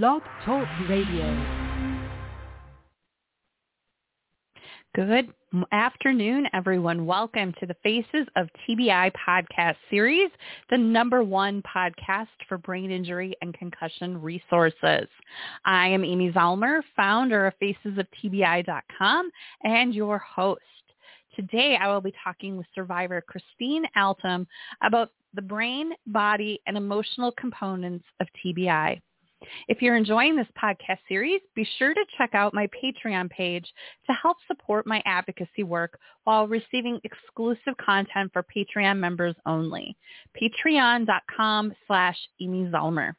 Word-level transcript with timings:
Blog 0.00 0.22
Talk 0.46 0.66
Radio. 0.88 1.36
Good 4.94 5.28
afternoon, 5.70 6.46
everyone. 6.54 7.04
Welcome 7.04 7.52
to 7.60 7.66
the 7.66 7.76
Faces 7.82 8.26
of 8.36 8.48
TBI 8.66 9.12
podcast 9.12 9.76
series, 9.90 10.30
the 10.70 10.78
number 10.78 11.22
one 11.22 11.62
podcast 11.62 12.28
for 12.48 12.56
brain 12.56 12.90
injury 12.90 13.34
and 13.42 13.52
concussion 13.52 14.18
resources. 14.18 15.08
I 15.66 15.88
am 15.88 16.06
Amy 16.06 16.32
Zellmer, 16.32 16.80
founder 16.96 17.48
of 17.48 17.52
FacesOfTBI.com 17.62 19.30
and 19.64 19.94
your 19.94 20.16
host. 20.16 20.62
Today, 21.36 21.76
I 21.78 21.88
will 21.88 22.00
be 22.00 22.14
talking 22.24 22.56
with 22.56 22.66
survivor 22.74 23.20
Christine 23.20 23.84
Altom 23.94 24.46
about 24.82 25.10
the 25.34 25.42
brain, 25.42 25.90
body, 26.06 26.62
and 26.66 26.78
emotional 26.78 27.30
components 27.32 28.06
of 28.20 28.26
TBI. 28.42 28.98
If 29.68 29.82
you're 29.82 29.96
enjoying 29.96 30.36
this 30.36 30.46
podcast 30.62 30.98
series, 31.08 31.40
be 31.54 31.66
sure 31.78 31.94
to 31.94 32.04
check 32.18 32.34
out 32.34 32.54
my 32.54 32.68
Patreon 32.68 33.30
page 33.30 33.66
to 34.06 34.12
help 34.12 34.36
support 34.46 34.86
my 34.86 35.02
advocacy 35.04 35.62
work 35.62 35.98
while 36.24 36.46
receiving 36.46 37.00
exclusive 37.04 37.76
content 37.84 38.32
for 38.32 38.44
Patreon 38.44 38.98
members 38.98 39.34
only. 39.46 39.96
Patreon.com 40.40 41.72
slash 41.86 42.16
Amy 42.40 42.66
Zellmer. 42.72 43.14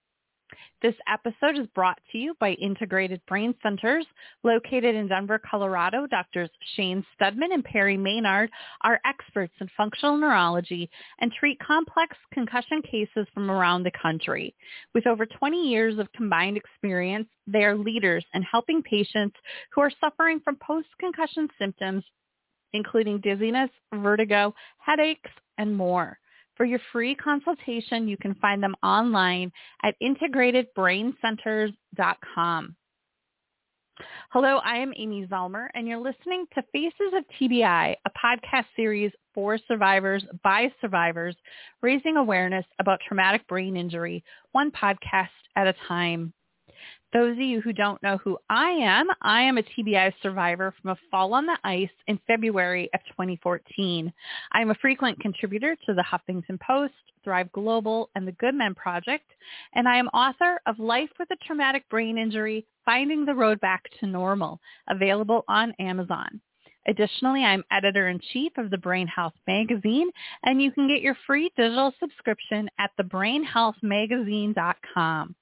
This 0.81 0.95
episode 1.07 1.57
is 1.57 1.67
brought 1.75 1.99
to 2.11 2.17
you 2.17 2.35
by 2.39 2.51
Integrated 2.53 3.21
Brain 3.27 3.53
Centers 3.63 4.05
located 4.43 4.95
in 4.95 5.07
Denver, 5.07 5.39
Colorado. 5.39 6.07
Doctors 6.07 6.49
Shane 6.75 7.05
Steadman 7.15 7.51
and 7.51 7.63
Perry 7.63 7.97
Maynard 7.97 8.49
are 8.81 8.99
experts 9.05 9.53
in 9.59 9.69
functional 9.75 10.17
neurology 10.17 10.89
and 11.19 11.31
treat 11.31 11.59
complex 11.59 12.15
concussion 12.33 12.81
cases 12.81 13.27
from 13.33 13.49
around 13.49 13.83
the 13.83 13.91
country. 13.91 14.53
With 14.93 15.07
over 15.07 15.25
20 15.25 15.69
years 15.69 15.99
of 15.99 16.11
combined 16.13 16.57
experience, 16.57 17.27
they 17.47 17.63
are 17.63 17.75
leaders 17.75 18.25
in 18.33 18.41
helping 18.41 18.81
patients 18.81 19.35
who 19.71 19.81
are 19.81 19.91
suffering 20.01 20.39
from 20.39 20.57
post-concussion 20.57 21.49
symptoms, 21.57 22.03
including 22.73 23.19
dizziness, 23.19 23.69
vertigo, 23.93 24.53
headaches, 24.79 25.31
and 25.57 25.75
more. 25.75 26.17
For 26.55 26.65
your 26.65 26.79
free 26.91 27.15
consultation, 27.15 28.07
you 28.07 28.17
can 28.17 28.35
find 28.35 28.61
them 28.61 28.75
online 28.83 29.51
at 29.83 29.95
integratedbraincenters.com. 30.01 32.75
Hello, 34.31 34.57
I 34.57 34.77
am 34.77 34.91
Amy 34.97 35.27
Zellmer, 35.27 35.67
and 35.75 35.87
you're 35.87 35.99
listening 35.99 36.47
to 36.55 36.63
Faces 36.71 37.13
of 37.15 37.23
TBI, 37.39 37.95
a 38.05 38.11
podcast 38.11 38.65
series 38.75 39.11
for 39.33 39.57
survivors 39.67 40.25
by 40.43 40.71
survivors, 40.81 41.35
raising 41.81 42.17
awareness 42.17 42.65
about 42.79 42.99
traumatic 43.07 43.47
brain 43.47 43.77
injury, 43.77 44.23
one 44.51 44.71
podcast 44.71 45.29
at 45.55 45.67
a 45.67 45.75
time. 45.87 46.33
Those 47.13 47.33
of 47.33 47.39
you 47.39 47.61
who 47.61 47.73
don't 47.73 48.01
know 48.01 48.17
who 48.17 48.39
I 48.49 48.71
am, 48.71 49.07
I 49.21 49.43
am 49.43 49.59
a 49.59 49.63
TBI 49.63 50.13
survivor 50.23 50.73
from 50.81 50.89
a 50.91 50.97
fall 51.11 51.35
on 51.35 51.45
the 51.45 51.59
ice 51.63 51.91
in 52.07 52.19
February 52.25 52.89
of 52.91 53.01
2014. 53.11 54.11
I 54.51 54.61
am 54.61 54.71
a 54.71 54.75
frequent 54.75 55.19
contributor 55.19 55.77
to 55.85 55.93
the 55.93 56.03
Huffington 56.03 56.59
Post, 56.59 56.95
Thrive 57.23 57.51
Global, 57.51 58.09
and 58.15 58.27
the 58.27 58.31
Good 58.31 58.55
Men 58.55 58.73
Project, 58.73 59.29
and 59.75 59.87
I 59.87 59.97
am 59.97 60.07
author 60.07 60.59
of 60.65 60.79
Life 60.79 61.11
with 61.19 61.29
a 61.29 61.35
Traumatic 61.45 61.87
Brain 61.87 62.17
Injury, 62.17 62.65
Finding 62.83 63.25
the 63.25 63.35
Road 63.35 63.59
Back 63.59 63.83
to 63.99 64.07
Normal, 64.07 64.59
available 64.89 65.45
on 65.47 65.71
Amazon. 65.77 66.41
Additionally, 66.87 67.43
I'm 67.43 67.63
editor-in-chief 67.71 68.53
of 68.57 68.71
the 68.71 68.79
Brain 68.79 69.05
Health 69.05 69.35
Magazine, 69.45 70.09
and 70.45 70.59
you 70.59 70.71
can 70.71 70.87
get 70.87 71.03
your 71.03 71.15
free 71.27 71.51
digital 71.55 71.93
subscription 71.99 72.67
at 72.79 72.89
thebrainhealthmagazine.com. 72.99 75.35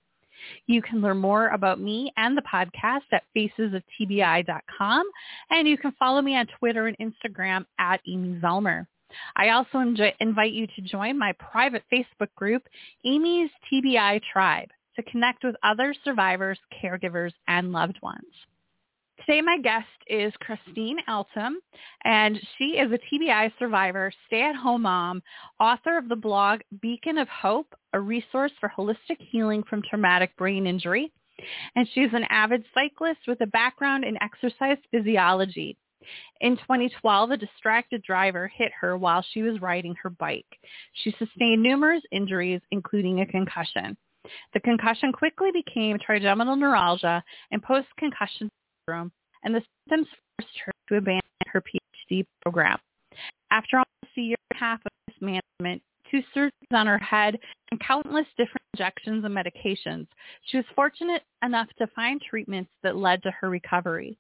You 0.68 0.82
can 0.82 1.02
learn 1.02 1.18
more 1.18 1.50
about 1.50 1.80
me 1.80 2.12
and 2.18 2.38
the 2.38 2.42
podcast 2.42 3.02
at 3.12 3.24
facesoftbi.com, 3.36 5.04
and 5.50 5.68
you 5.68 5.78
can 5.78 5.92
follow 6.00 6.22
me 6.22 6.36
on 6.36 6.48
Twitter 6.60 6.88
and 6.88 6.98
Instagram 6.98 7.66
at 7.80 8.02
Amy 8.08 8.40
Zellmer. 8.40 8.88
I 9.36 9.50
also 9.50 9.80
invite 10.20 10.54
you 10.54 10.68
to 10.68 10.82
join 10.82 11.18
my 11.18 11.34
private 11.34 11.84
Facebook 11.92 12.34
group, 12.36 12.64
Amy's 13.06 13.50
TBI 13.72 14.22
Tribe, 14.32 14.70
to 14.96 15.04
connect 15.04 15.44
with 15.44 15.56
other 15.64 15.94
survivors, 16.04 16.60
caregivers, 16.84 17.34
and 17.48 17.72
loved 17.72 18.00
ones. 18.02 18.26
Today 19.26 19.42
my 19.42 19.60
guest 19.60 19.86
is 20.08 20.34
Christine 20.40 20.98
Altom, 21.08 21.56
and 22.04 22.40
she 22.58 22.80
is 22.80 22.92
a 22.92 22.98
TBI 22.98 23.52
survivor, 23.60 24.12
stay-at-home 24.26 24.82
mom, 24.82 25.22
author 25.60 25.98
of 25.98 26.10
the 26.10 26.16
blog 26.16 26.62
Beacon 26.82 27.20
of 27.20 27.28
Hope, 27.28 27.68
a 27.94 28.00
resource 28.00 28.52
for 28.60 28.72
holistic 28.76 29.18
healing 29.20 29.64
from 29.70 29.84
traumatic 29.88 30.36
brain 30.38 30.66
injury. 30.66 31.12
And 31.76 31.88
she's 31.94 32.10
an 32.14 32.26
avid 32.30 32.66
cyclist 32.74 33.20
with 33.28 33.42
a 33.42 33.48
background 33.48 34.06
in 34.06 34.18
exercise 34.24 34.78
physiology. 34.90 35.78
In 36.40 36.58
2012, 36.58 37.32
a 37.32 37.38
distracted 37.38 38.02
driver 38.02 38.48
hit 38.48 38.72
her 38.80 38.98
while 38.98 39.24
she 39.34 39.44
was 39.44 39.62
riding 39.62 39.94
her 40.02 40.10
bike. 40.10 40.48
She 40.94 41.14
sustained 41.20 41.62
numerous 41.62 42.02
injuries, 42.12 42.62
including 42.72 43.22
a 43.22 43.28
concussion. 43.28 43.98
The 44.54 44.60
concussion 44.62 45.12
quickly 45.12 45.50
became 45.52 46.00
trigeminal 46.00 46.56
neuralgia 46.56 47.24
and 47.52 47.62
post-concussion 47.62 48.50
and 48.88 49.56
the 49.56 49.62
symptoms 49.90 50.08
forced 50.38 50.58
her 50.66 50.72
to 50.90 50.96
abandon 50.98 51.22
her 51.48 51.62
PhD 51.62 52.26
program. 52.42 52.78
After 53.52 53.78
almost 53.78 54.18
a 54.18 54.22
year 54.22 54.38
and 54.50 54.58
a 54.58 54.60
half 54.60 54.80
of 54.86 54.92
mismanagement, 55.08 55.82
two 56.10 56.22
surgeries 56.36 56.52
on 56.74 56.88
her 56.88 56.98
head, 56.98 57.38
and 57.72 57.80
countless 57.80 58.26
different 58.38 58.62
injections 58.74 59.24
and 59.26 59.36
medications, 59.36 60.08
she 60.46 60.58
was 60.58 60.66
fortunate 60.76 61.24
enough 61.44 61.68
to 61.78 61.88
find 61.88 62.22
treatments 62.22 62.72
that 62.84 62.96
led 62.96 63.22
to 63.24 63.32
her 63.32 63.50
recovery. 63.50 64.18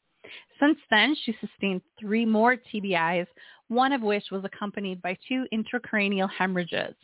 Since 0.60 0.78
then, 0.90 1.16
she 1.24 1.36
sustained 1.42 1.82
three 2.00 2.26
more 2.26 2.56
TBIs, 2.56 3.28
one 3.68 3.92
of 3.92 4.02
which 4.02 4.26
was 4.32 4.44
accompanied 4.46 5.02
by 5.02 5.18
two 5.28 5.46
intracranial 5.54 6.30
hemorrhages. 6.30 6.96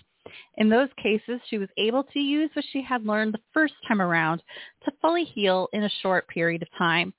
In 0.55 0.69
those 0.69 0.89
cases, 1.01 1.39
she 1.47 1.57
was 1.57 1.69
able 1.77 2.03
to 2.03 2.19
use 2.19 2.49
what 2.53 2.65
she 2.71 2.81
had 2.81 3.05
learned 3.05 3.33
the 3.33 3.41
first 3.53 3.73
time 3.87 4.01
around 4.01 4.43
to 4.83 4.91
fully 5.01 5.23
heal 5.23 5.69
in 5.73 5.83
a 5.83 5.89
short 6.01 6.27
period 6.27 6.61
of 6.61 6.67
time. 6.77 7.13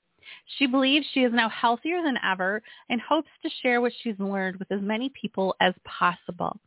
She 0.57 0.67
believes 0.67 1.05
she 1.13 1.21
is 1.21 1.33
now 1.33 1.49
healthier 1.49 2.01
than 2.03 2.17
ever 2.23 2.61
and 2.89 2.99
hopes 3.01 3.29
to 3.43 3.49
share 3.61 3.81
what 3.81 3.93
she's 4.01 4.19
learned 4.19 4.57
with 4.57 4.71
as 4.71 4.81
many 4.81 5.11
people 5.19 5.55
as 5.61 5.73
possible. 5.85 6.59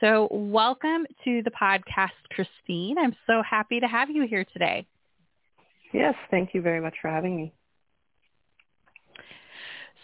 So 0.00 0.28
welcome 0.30 1.06
to 1.24 1.42
the 1.42 1.50
podcast, 1.50 2.10
Christine. 2.30 2.96
I'm 2.98 3.14
so 3.26 3.42
happy 3.42 3.80
to 3.80 3.86
have 3.86 4.08
you 4.10 4.26
here 4.26 4.46
today. 4.52 4.86
Yes, 5.92 6.14
thank 6.30 6.54
you 6.54 6.62
very 6.62 6.80
much 6.80 6.94
for 7.02 7.08
having 7.08 7.36
me. 7.36 7.52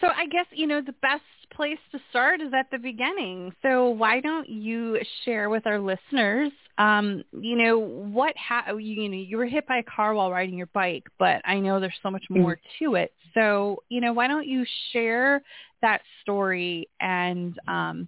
So 0.01 0.07
I 0.07 0.27
guess, 0.27 0.45
you 0.51 0.67
know, 0.67 0.81
the 0.81 0.93
best 1.01 1.23
place 1.53 1.79
to 1.91 1.99
start 2.09 2.41
is 2.41 2.53
at 2.53 2.69
the 2.71 2.77
beginning. 2.77 3.51
So 3.61 3.89
why 3.89 4.19
don't 4.19 4.47
you 4.47 4.99
share 5.25 5.49
with 5.49 5.65
our 5.65 5.79
listeners, 5.79 6.51
um, 6.77 7.23
you 7.31 7.55
know, 7.55 7.79
what 7.79 8.35
ha- 8.37 8.71
you, 8.77 9.09
know, 9.09 9.15
you 9.15 9.37
were 9.37 9.45
hit 9.45 9.65
by 9.67 9.77
a 9.77 9.83
car 9.83 10.13
while 10.13 10.31
riding 10.31 10.57
your 10.57 10.67
bike, 10.67 11.05
but 11.17 11.41
I 11.45 11.59
know 11.59 11.79
there's 11.79 11.93
so 12.03 12.11
much 12.11 12.25
mm. 12.29 12.41
more 12.41 12.55
mm-hmm. 12.55 12.85
to 12.85 12.95
it. 12.95 13.13
So, 13.33 13.83
you 13.89 14.01
know, 14.01 14.13
why 14.13 14.27
don't 14.27 14.47
you 14.47 14.65
share 14.93 15.41
that 15.81 16.01
story 16.21 16.89
and, 16.99 17.57
um, 17.67 18.07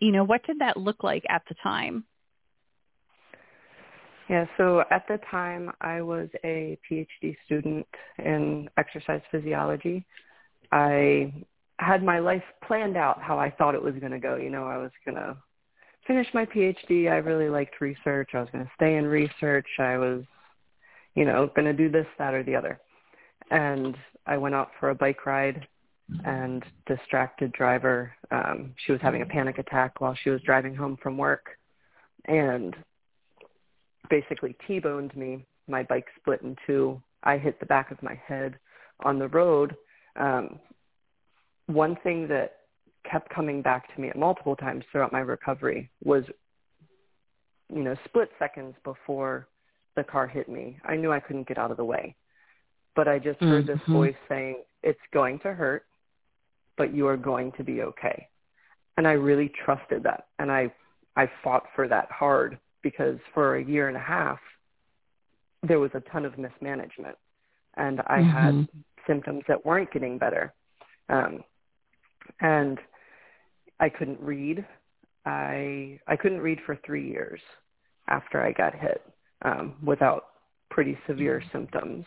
you 0.00 0.10
know, 0.10 0.24
what 0.24 0.44
did 0.46 0.58
that 0.58 0.76
look 0.76 1.04
like 1.04 1.22
at 1.28 1.42
the 1.48 1.54
time? 1.62 2.04
Yeah, 4.28 4.46
so 4.56 4.82
at 4.90 5.06
the 5.06 5.18
time 5.30 5.70
I 5.82 6.00
was 6.00 6.28
a 6.44 6.78
PhD 6.90 7.36
student 7.44 7.86
in 8.18 8.68
exercise 8.78 9.20
physiology. 9.30 10.04
I 10.74 11.32
had 11.78 12.02
my 12.02 12.18
life 12.18 12.42
planned 12.66 12.96
out 12.96 13.22
how 13.22 13.38
I 13.38 13.48
thought 13.48 13.76
it 13.76 13.82
was 13.82 13.94
going 13.94 14.10
to 14.10 14.18
go. 14.18 14.34
You 14.34 14.50
know, 14.50 14.64
I 14.64 14.76
was 14.76 14.90
going 15.04 15.14
to 15.14 15.36
finish 16.04 16.26
my 16.34 16.44
PhD. 16.44 17.08
I 17.08 17.18
really 17.18 17.48
liked 17.48 17.80
research. 17.80 18.30
I 18.34 18.40
was 18.40 18.48
going 18.50 18.64
to 18.64 18.70
stay 18.74 18.96
in 18.96 19.06
research. 19.06 19.68
I 19.78 19.96
was, 19.96 20.24
you 21.14 21.24
know, 21.24 21.48
going 21.54 21.66
to 21.66 21.72
do 21.72 21.88
this, 21.88 22.06
that, 22.18 22.34
or 22.34 22.42
the 22.42 22.56
other. 22.56 22.80
And 23.52 23.96
I 24.26 24.36
went 24.36 24.56
out 24.56 24.72
for 24.80 24.90
a 24.90 24.94
bike 24.96 25.24
ride 25.26 25.64
and 26.24 26.64
distracted 26.86 27.52
driver. 27.52 28.12
Um, 28.32 28.74
she 28.84 28.90
was 28.90 29.00
having 29.00 29.22
a 29.22 29.26
panic 29.26 29.58
attack 29.58 30.00
while 30.00 30.16
she 30.24 30.30
was 30.30 30.42
driving 30.42 30.74
home 30.74 30.98
from 31.00 31.16
work 31.16 31.50
and 32.24 32.74
basically 34.10 34.56
T-boned 34.66 35.14
me. 35.16 35.44
My 35.68 35.84
bike 35.84 36.06
split 36.16 36.42
in 36.42 36.56
two. 36.66 37.00
I 37.22 37.38
hit 37.38 37.60
the 37.60 37.66
back 37.66 37.92
of 37.92 38.02
my 38.02 38.20
head 38.26 38.58
on 39.04 39.20
the 39.20 39.28
road 39.28 39.76
um, 40.16 40.58
one 41.66 41.96
thing 42.02 42.28
that 42.28 42.56
kept 43.10 43.28
coming 43.30 43.62
back 43.62 43.94
to 43.94 44.00
me 44.00 44.08
at 44.08 44.16
multiple 44.16 44.56
times 44.56 44.84
throughout 44.90 45.12
my 45.12 45.20
recovery 45.20 45.90
was, 46.02 46.24
you 47.72 47.82
know, 47.82 47.94
split 48.04 48.30
seconds 48.38 48.74
before 48.84 49.46
the 49.96 50.04
car 50.04 50.26
hit 50.26 50.48
me. 50.48 50.78
I 50.84 50.96
knew 50.96 51.12
I 51.12 51.20
couldn't 51.20 51.48
get 51.48 51.58
out 51.58 51.70
of 51.70 51.76
the 51.76 51.84
way. 51.84 52.14
But 52.96 53.08
I 53.08 53.18
just 53.18 53.40
heard 53.40 53.66
mm-hmm. 53.66 53.72
this 53.72 53.80
voice 53.88 54.14
saying, 54.28 54.62
it's 54.82 55.00
going 55.12 55.40
to 55.40 55.52
hurt, 55.52 55.84
but 56.76 56.94
you 56.94 57.08
are 57.08 57.16
going 57.16 57.52
to 57.52 57.64
be 57.64 57.82
okay. 57.82 58.28
And 58.96 59.08
I 59.08 59.12
really 59.12 59.50
trusted 59.64 60.02
that. 60.04 60.26
And 60.38 60.52
I, 60.52 60.72
I 61.16 61.28
fought 61.42 61.64
for 61.74 61.88
that 61.88 62.10
hard 62.10 62.58
because 62.82 63.18
for 63.32 63.56
a 63.56 63.64
year 63.64 63.88
and 63.88 63.96
a 63.96 64.00
half, 64.00 64.38
there 65.66 65.80
was 65.80 65.90
a 65.94 66.00
ton 66.00 66.24
of 66.24 66.38
mismanagement 66.38 67.16
and 67.76 68.00
I 68.06 68.18
mm-hmm. 68.18 68.30
had 68.30 68.68
symptoms 69.06 69.42
that 69.48 69.64
weren't 69.64 69.92
getting 69.92 70.18
better. 70.18 70.52
Um, 71.08 71.44
and 72.40 72.78
I 73.80 73.88
couldn't 73.88 74.20
read. 74.20 74.64
I 75.26 75.98
I 76.06 76.16
couldn't 76.16 76.40
read 76.40 76.58
for 76.64 76.78
three 76.84 77.08
years 77.08 77.40
after 78.08 78.42
I 78.42 78.52
got 78.52 78.74
hit 78.74 79.02
um, 79.42 79.74
without 79.82 80.24
pretty 80.70 80.98
severe 81.06 81.40
mm-hmm. 81.40 81.58
symptoms. 81.58 82.04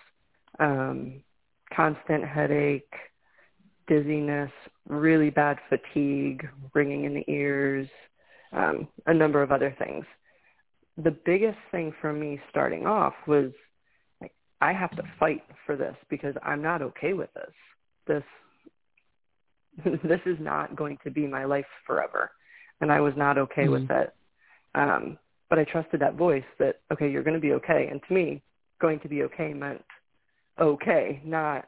Um, 0.59 1.23
constant 1.75 2.23
headache, 2.23 2.93
dizziness, 3.87 4.51
really 4.87 5.29
bad 5.29 5.57
fatigue, 5.69 6.47
ringing 6.73 7.05
in 7.05 7.13
the 7.13 7.25
ears, 7.27 7.87
um, 8.53 8.87
a 9.05 9.13
number 9.13 9.41
of 9.41 9.51
other 9.51 9.75
things. 9.77 10.05
The 10.97 11.15
biggest 11.25 11.59
thing 11.71 11.93
for 12.01 12.11
me 12.11 12.39
starting 12.49 12.87
off 12.87 13.13
was 13.27 13.51
I 14.61 14.73
have 14.73 14.91
to 14.91 15.03
fight 15.19 15.43
for 15.65 15.75
this 15.75 15.95
because 16.09 16.35
I'm 16.43 16.61
not 16.61 16.81
okay 16.81 17.13
with 17.13 17.29
this. 17.33 17.53
This 18.07 18.23
this 20.03 20.21
is 20.25 20.37
not 20.39 20.75
going 20.75 20.97
to 21.03 21.11
be 21.11 21.27
my 21.27 21.45
life 21.45 21.65
forever, 21.85 22.31
and 22.81 22.91
I 22.91 22.99
was 22.99 23.13
not 23.15 23.37
okay 23.37 23.63
mm-hmm. 23.63 23.71
with 23.73 23.91
it. 23.91 24.13
Um, 24.75 25.17
but 25.49 25.59
I 25.59 25.63
trusted 25.63 26.01
that 26.01 26.15
voice 26.15 26.43
that 26.59 26.79
okay, 26.91 27.09
you're 27.09 27.23
going 27.23 27.35
to 27.35 27.39
be 27.39 27.53
okay. 27.53 27.87
And 27.91 28.01
to 28.07 28.13
me, 28.13 28.41
going 28.79 28.99
to 29.01 29.07
be 29.07 29.23
okay 29.23 29.53
meant 29.53 29.83
okay, 30.59 31.21
not 31.23 31.67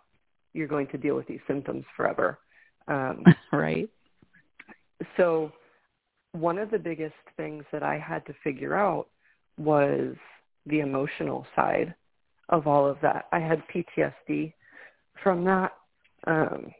you're 0.53 0.67
going 0.67 0.87
to 0.87 0.97
deal 0.97 1.15
with 1.15 1.27
these 1.27 1.39
symptoms 1.47 1.85
forever. 1.95 2.39
Um, 2.87 3.23
right. 3.53 3.87
So 5.15 5.51
one 6.31 6.57
of 6.57 6.71
the 6.71 6.79
biggest 6.79 7.13
things 7.37 7.63
that 7.71 7.83
I 7.83 7.99
had 7.99 8.25
to 8.25 8.33
figure 8.43 8.75
out 8.75 9.07
was 9.57 10.15
the 10.65 10.79
emotional 10.79 11.45
side 11.55 11.93
of 12.49 12.67
all 12.67 12.87
of 12.87 12.97
that. 13.01 13.27
I 13.31 13.39
had 13.39 13.63
PTSD 13.73 14.53
from 15.23 15.43
that. 15.45 15.73
Um, 16.27 16.71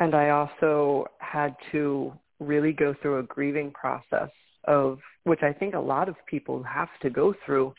and 0.00 0.14
I 0.14 0.30
also 0.30 1.06
had 1.18 1.54
to 1.72 2.12
really 2.40 2.72
go 2.72 2.94
through 3.00 3.18
a 3.18 3.22
grieving 3.22 3.70
process 3.70 4.30
of 4.64 4.98
which 5.24 5.42
I 5.42 5.52
think 5.52 5.74
a 5.74 5.80
lot 5.80 6.08
of 6.08 6.16
people 6.26 6.62
have 6.62 6.88
to 7.02 7.10
go 7.10 7.34
through 7.44 7.74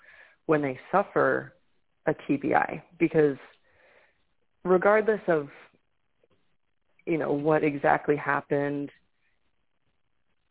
when 0.47 0.61
they 0.61 0.79
suffer 0.91 1.53
a 2.05 2.13
TBI 2.13 2.81
because 2.97 3.37
regardless 4.63 5.21
of 5.27 5.49
you 7.05 7.17
know 7.17 7.31
what 7.31 7.63
exactly 7.63 8.15
happened 8.15 8.89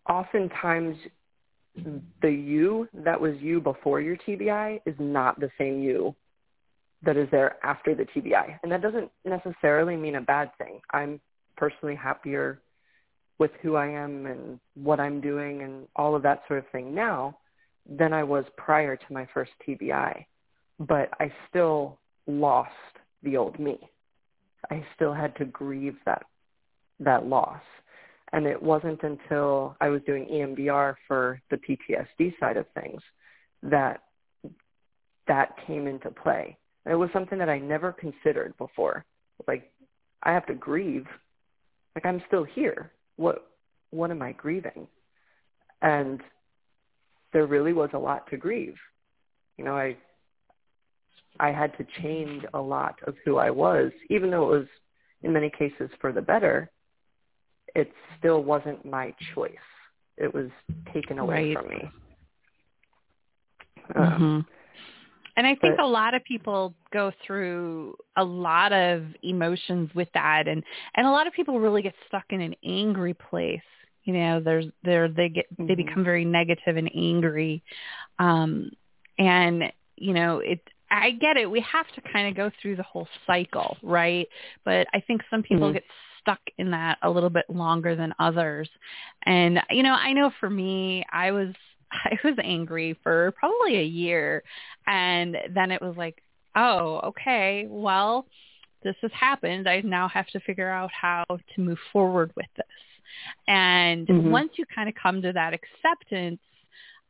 oftentimes 0.08 0.96
the 2.22 2.30
you 2.30 2.88
that 2.94 3.20
was 3.20 3.34
you 3.40 3.60
before 3.60 4.00
your 4.00 4.16
TBI 4.16 4.80
is 4.86 4.94
not 4.98 5.38
the 5.40 5.50
same 5.58 5.82
you 5.82 6.14
that 7.02 7.16
is 7.16 7.28
there 7.30 7.56
after 7.62 7.94
the 7.94 8.04
TBI. 8.04 8.58
And 8.62 8.72
that 8.72 8.82
doesn't 8.82 9.10
necessarily 9.24 9.96
mean 9.96 10.16
a 10.16 10.20
bad 10.20 10.50
thing. 10.58 10.80
I'm 10.90 11.20
personally 11.56 11.94
happier 11.94 12.60
with 13.38 13.50
who 13.62 13.76
I 13.76 13.86
am 13.86 14.26
and 14.26 14.58
what 14.74 15.00
I'm 15.00 15.20
doing 15.20 15.62
and 15.62 15.86
all 15.94 16.14
of 16.14 16.22
that 16.22 16.42
sort 16.48 16.60
of 16.60 16.68
thing 16.70 16.94
now 16.94 17.36
than 17.88 18.12
I 18.12 18.22
was 18.24 18.44
prior 18.56 18.96
to 18.96 19.12
my 19.12 19.26
first 19.32 19.52
TBI. 19.66 20.24
But 20.78 21.10
I 21.20 21.32
still 21.48 21.98
lost 22.26 22.70
the 23.22 23.36
old 23.36 23.58
me. 23.58 23.78
I 24.70 24.84
still 24.94 25.12
had 25.12 25.36
to 25.36 25.44
grieve 25.44 25.96
that 26.06 26.24
that 27.00 27.26
loss. 27.26 27.62
And 28.32 28.46
it 28.46 28.60
wasn't 28.60 29.02
until 29.02 29.76
I 29.80 29.88
was 29.88 30.00
doing 30.06 30.26
EMDR 30.26 30.94
for 31.06 31.40
the 31.50 31.58
PTSD 31.58 32.38
side 32.40 32.56
of 32.56 32.66
things 32.74 33.00
that 33.62 34.02
that 35.28 35.54
came 35.66 35.86
into 35.86 36.10
play. 36.10 36.56
And 36.86 36.92
it 36.92 36.96
was 36.96 37.10
something 37.12 37.38
that 37.38 37.48
I 37.48 37.58
never 37.58 37.92
considered 37.92 38.56
before. 38.58 39.04
Like 39.48 39.70
I 40.22 40.32
have 40.32 40.46
to 40.46 40.54
grieve. 40.54 41.04
Like 41.96 42.06
I'm 42.06 42.22
still 42.28 42.44
here. 42.44 42.92
What 43.16 43.50
what 43.90 44.12
am 44.12 44.22
I 44.22 44.32
grieving? 44.32 44.86
And 45.82 46.20
there 47.32 47.46
really 47.46 47.72
was 47.72 47.90
a 47.92 47.98
lot 47.98 48.30
to 48.30 48.36
grieve. 48.36 48.76
You 49.58 49.64
know, 49.64 49.76
I 49.76 49.96
I 51.40 51.50
had 51.50 51.76
to 51.76 51.86
change 52.00 52.44
a 52.54 52.60
lot 52.60 52.94
of 53.06 53.16
who 53.24 53.36
I 53.36 53.50
was, 53.50 53.90
even 54.08 54.30
though 54.30 54.44
it 54.44 54.58
was 54.58 54.68
in 55.22 55.32
many 55.32 55.50
cases 55.50 55.90
for 56.00 56.12
the 56.12 56.22
better. 56.22 56.70
It 57.74 57.92
still 58.18 58.44
wasn't 58.44 58.86
my 58.86 59.12
choice. 59.34 59.52
It 60.16 60.32
was 60.32 60.50
taken 60.94 61.18
away 61.18 61.54
right. 61.54 61.58
from 61.58 61.68
me. 61.68 61.90
Um, 63.94 64.04
mm-hmm. 64.04 64.55
And 65.36 65.46
I 65.46 65.54
think 65.54 65.76
but, 65.76 65.84
a 65.84 65.86
lot 65.86 66.14
of 66.14 66.24
people 66.24 66.74
go 66.92 67.12
through 67.26 67.96
a 68.16 68.24
lot 68.24 68.72
of 68.72 69.04
emotions 69.22 69.90
with 69.94 70.08
that, 70.14 70.48
and 70.48 70.64
and 70.94 71.06
a 71.06 71.10
lot 71.10 71.26
of 71.26 71.34
people 71.34 71.60
really 71.60 71.82
get 71.82 71.94
stuck 72.08 72.24
in 72.30 72.40
an 72.40 72.54
angry 72.64 73.14
place. 73.14 73.60
You 74.04 74.14
know, 74.14 74.40
there's 74.40 74.66
there 74.82 75.08
they 75.08 75.28
get 75.28 75.46
mm-hmm. 75.52 75.66
they 75.66 75.74
become 75.74 76.04
very 76.04 76.24
negative 76.24 76.76
and 76.76 76.90
angry, 76.94 77.62
um, 78.18 78.70
and 79.18 79.64
you 79.96 80.14
know 80.14 80.38
it 80.38 80.60
I 80.90 81.10
get 81.10 81.36
it. 81.36 81.50
We 81.50 81.60
have 81.60 81.86
to 81.96 82.12
kind 82.12 82.28
of 82.28 82.36
go 82.36 82.50
through 82.62 82.76
the 82.76 82.82
whole 82.82 83.08
cycle, 83.26 83.76
right? 83.82 84.28
But 84.64 84.86
I 84.94 85.00
think 85.00 85.22
some 85.30 85.42
people 85.42 85.66
mm-hmm. 85.66 85.74
get 85.74 85.84
stuck 86.20 86.40
in 86.58 86.70
that 86.70 86.98
a 87.02 87.10
little 87.10 87.30
bit 87.30 87.44
longer 87.48 87.94
than 87.94 88.14
others. 88.18 88.68
And 89.24 89.60
you 89.70 89.82
know, 89.82 89.92
I 89.92 90.12
know 90.12 90.30
for 90.40 90.48
me, 90.48 91.04
I 91.12 91.30
was 91.32 91.48
I 91.92 92.18
was 92.24 92.34
angry 92.42 92.96
for 93.02 93.32
probably 93.32 93.76
a 93.78 93.84
year 93.84 94.42
and 94.86 95.36
then 95.54 95.70
it 95.70 95.80
was 95.80 95.96
like, 95.96 96.22
"Oh, 96.54 97.00
okay. 97.04 97.66
Well, 97.68 98.26
this 98.82 98.96
has 99.02 99.12
happened. 99.12 99.68
I 99.68 99.80
now 99.80 100.08
have 100.08 100.26
to 100.28 100.40
figure 100.40 100.70
out 100.70 100.90
how 100.92 101.24
to 101.28 101.60
move 101.60 101.78
forward 101.92 102.32
with 102.36 102.46
this." 102.56 102.66
And 103.48 104.06
mm-hmm. 104.06 104.30
once 104.30 104.52
you 104.56 104.64
kind 104.66 104.88
of 104.88 104.94
come 104.94 105.22
to 105.22 105.32
that 105.32 105.54
acceptance, 105.54 106.40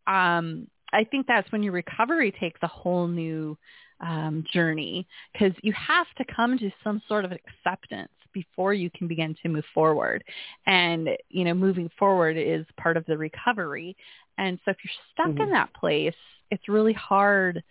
um 0.06 0.68
I 0.92 1.04
think 1.04 1.26
that's 1.26 1.50
when 1.52 1.62
your 1.62 1.72
recovery 1.72 2.32
takes 2.32 2.60
a 2.62 2.68
whole 2.68 3.08
new 3.08 3.58
um, 4.00 4.44
journey 4.52 5.06
because 5.32 5.52
you 5.62 5.72
have 5.72 6.06
to 6.18 6.24
come 6.24 6.58
to 6.58 6.70
some 6.84 7.02
sort 7.08 7.24
of 7.24 7.32
acceptance 7.32 8.10
before 8.32 8.74
you 8.74 8.90
can 8.90 9.08
begin 9.08 9.34
to 9.42 9.48
move 9.48 9.64
forward. 9.72 10.22
And, 10.66 11.08
you 11.30 11.44
know, 11.44 11.54
moving 11.54 11.90
forward 11.98 12.36
is 12.36 12.66
part 12.76 12.96
of 12.96 13.06
the 13.06 13.16
recovery. 13.16 13.96
And 14.38 14.58
so 14.64 14.70
if 14.70 14.76
you're 14.84 14.92
stuck 15.12 15.34
mm-hmm. 15.34 15.42
in 15.42 15.50
that 15.50 15.72
place, 15.74 16.14
it's 16.50 16.68
really 16.68 16.92
hard 16.92 17.62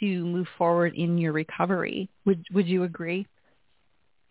to 0.00 0.24
move 0.24 0.46
forward 0.58 0.94
in 0.94 1.18
your 1.18 1.32
recovery. 1.32 2.08
Would 2.24 2.44
would 2.52 2.66
you 2.66 2.84
agree? 2.84 3.26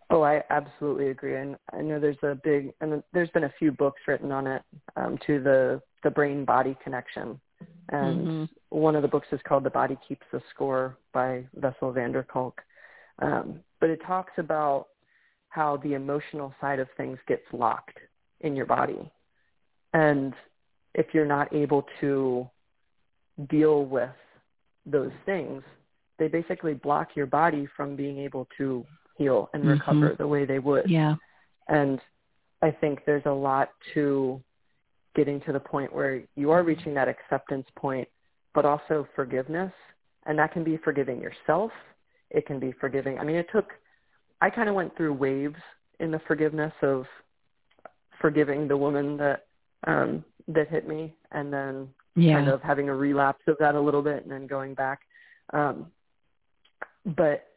Oh, 0.10 0.22
I 0.22 0.44
absolutely 0.50 1.10
agree, 1.10 1.38
and 1.38 1.56
I 1.72 1.82
know 1.82 2.00
there's 2.00 2.18
a 2.24 2.36
big 2.44 2.74
and 2.82 3.02
there's 3.14 3.30
been 3.30 3.46
a 3.46 3.54
few 3.58 3.72
books 3.72 4.02
written 4.08 4.32
on 4.32 4.48
it 4.48 4.62
um, 4.96 5.18
to 5.26 5.42
the 5.42 5.82
the 6.04 6.12
brain 6.12 6.46
body 6.46 6.78
connection, 6.84 7.40
and 7.90 8.28
mm-hmm. 8.28 8.44
one 8.70 8.96
of 8.96 9.02
the 9.02 9.08
books 9.08 9.28
is 9.32 9.40
called 9.48 9.64
The 9.64 9.70
Body 9.70 9.98
Keeps 10.08 10.26
the 10.32 10.42
Score 10.54 10.98
by 11.14 11.46
Bessel 11.56 11.92
van 11.92 12.12
der 12.12 12.24
Kolk. 12.24 12.62
Um, 13.20 13.60
but 13.80 13.90
it 13.90 14.02
talks 14.06 14.34
about 14.38 14.88
how 15.50 15.78
the 15.78 15.94
emotional 15.94 16.54
side 16.60 16.80
of 16.80 16.88
things 16.98 17.20
gets 17.28 17.44
locked 17.54 17.98
in 18.42 18.56
your 18.56 18.66
body. 18.66 19.12
And 19.94 20.34
if 20.96 21.08
you're 21.14 21.26
not 21.26 21.54
able 21.54 21.86
to 22.02 22.48
deal 23.50 23.86
with 23.86 24.10
those 24.86 25.12
things, 25.26 25.64
they 26.20 26.28
basically 26.28 26.74
block 26.74 27.16
your 27.16 27.26
body 27.26 27.68
from 27.76 27.96
being 27.96 28.20
able 28.20 28.48
to 28.58 28.86
heal 29.18 29.50
and 29.54 29.64
mm-hmm. 29.64 29.72
recover 29.72 30.16
the 30.18 30.28
way 30.28 30.46
they 30.46 30.60
would. 30.60 30.90
Yeah. 30.90 31.16
And 31.68 32.00
I 32.62 32.72
think 32.72 33.00
there's 33.06 33.26
a 33.26 33.32
lot 33.32 33.70
to 33.94 34.42
getting 35.16 35.42
to 35.42 35.52
the 35.52 35.60
point 35.60 35.94
where 35.94 36.24
you 36.36 36.52
are 36.52 36.64
reaching 36.64 36.94
that 36.96 37.08
acceptance 37.08 37.68
point, 37.76 38.08
but 38.54 38.66
also 38.66 39.08
forgiveness. 39.16 39.72
And 40.26 40.38
that 40.40 40.54
can 40.54 40.64
be 40.64 40.78
forgiving 40.78 41.22
yourself. 41.22 41.72
It 42.30 42.46
can 42.46 42.60
be 42.60 42.72
forgiving. 42.72 43.20
I 43.20 43.24
mean, 43.24 43.36
it 43.36 43.48
took, 43.52 43.72
I 44.42 44.50
kind 44.50 44.70
of 44.70 44.76
went 44.76 44.96
through 44.96 45.14
waves 45.14 45.60
in 46.00 46.12
the 46.12 46.20
forgiveness 46.28 46.74
of 46.82 47.06
forgiving 48.22 48.68
the 48.68 48.78
woman 48.78 49.18
that, 49.18 49.46
um, 49.86 50.24
that 50.48 50.70
hit 50.70 50.88
me 50.88 51.14
and 51.32 51.52
then 51.52 51.88
yeah. 52.16 52.36
kind 52.36 52.50
of 52.50 52.62
having 52.62 52.90
a 52.90 52.96
relapse 52.96 53.44
of 53.48 53.58
that 53.60 53.76
a 53.76 53.80
little 53.80 54.02
bit 54.02 54.24
and 54.24 54.32
then 54.32 54.48
going 54.48 54.74
back. 54.74 55.02
Um, 55.52 55.88
but 57.06 57.48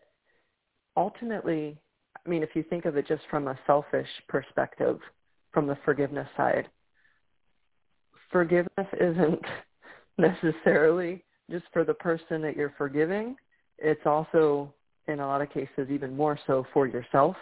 ultimately, 0.96 1.78
I 2.24 2.28
mean, 2.28 2.42
if 2.42 2.50
you 2.54 2.62
think 2.62 2.84
of 2.84 2.96
it 2.96 3.06
just 3.06 3.22
from 3.30 3.48
a 3.48 3.58
selfish 3.66 4.08
perspective, 4.28 4.98
from 5.52 5.66
the 5.66 5.78
forgiveness 5.84 6.28
side, 6.36 6.68
forgiveness 8.30 8.86
isn't 9.00 9.42
necessarily 10.18 11.24
just 11.50 11.64
for 11.72 11.84
the 11.84 11.94
person 11.94 12.42
that 12.42 12.56
you're 12.56 12.74
forgiving. 12.76 13.36
It's 13.78 14.04
also, 14.04 14.72
in 15.06 15.20
a 15.20 15.26
lot 15.26 15.42
of 15.42 15.50
cases, 15.50 15.88
even 15.90 16.16
more 16.16 16.38
so 16.46 16.66
for 16.72 16.86
yourself 16.86 17.36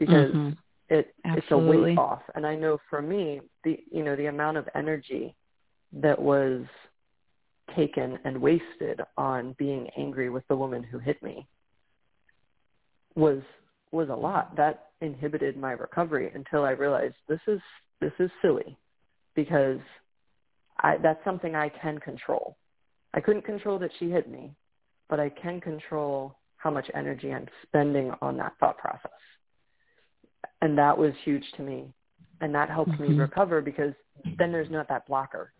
because 0.00 0.30
mm-hmm. 0.30 0.50
It 0.90 1.14
it's 1.24 1.46
a 1.50 1.56
weight 1.56 1.96
off. 1.96 2.22
And 2.34 2.46
I 2.46 2.56
know 2.56 2.78
for 2.90 3.00
me, 3.00 3.40
the 3.64 3.78
you 3.90 4.04
know 4.04 4.16
the 4.16 4.26
amount 4.26 4.58
of 4.58 4.68
energy 4.74 5.34
that 5.92 6.20
was 6.20 6.64
taken 7.74 8.18
and 8.24 8.40
wasted 8.40 9.00
on 9.16 9.54
being 9.58 9.88
angry 9.96 10.28
with 10.28 10.46
the 10.48 10.56
woman 10.56 10.82
who 10.82 10.98
hit 10.98 11.22
me 11.22 11.46
was 13.14 13.40
was 13.92 14.08
a 14.08 14.14
lot. 14.14 14.56
That 14.56 14.88
inhibited 15.00 15.56
my 15.56 15.72
recovery 15.72 16.30
until 16.34 16.64
I 16.64 16.70
realized 16.70 17.14
this 17.28 17.40
is 17.46 17.60
this 18.00 18.12
is 18.18 18.30
silly 18.42 18.76
because 19.34 19.80
I 20.80 20.96
that's 20.96 21.24
something 21.24 21.54
I 21.54 21.68
can 21.68 21.98
control. 21.98 22.56
I 23.14 23.20
couldn't 23.20 23.44
control 23.44 23.78
that 23.78 23.90
she 23.98 24.10
hit 24.10 24.28
me, 24.28 24.54
but 25.08 25.20
I 25.20 25.28
can 25.28 25.60
control 25.60 26.36
how 26.56 26.70
much 26.70 26.90
energy 26.94 27.32
I'm 27.32 27.46
spending 27.66 28.12
on 28.20 28.36
that 28.36 28.52
thought 28.60 28.78
process. 28.78 29.10
And 30.62 30.76
that 30.78 30.96
was 30.96 31.12
huge 31.24 31.44
to 31.56 31.62
me. 31.62 31.92
And 32.40 32.54
that 32.54 32.70
helped 32.70 32.92
mm-hmm. 32.92 33.12
me 33.12 33.18
recover 33.18 33.60
because 33.60 33.92
then 34.38 34.52
there's 34.52 34.70
not 34.70 34.88
that 34.88 35.06
blocker. 35.06 35.52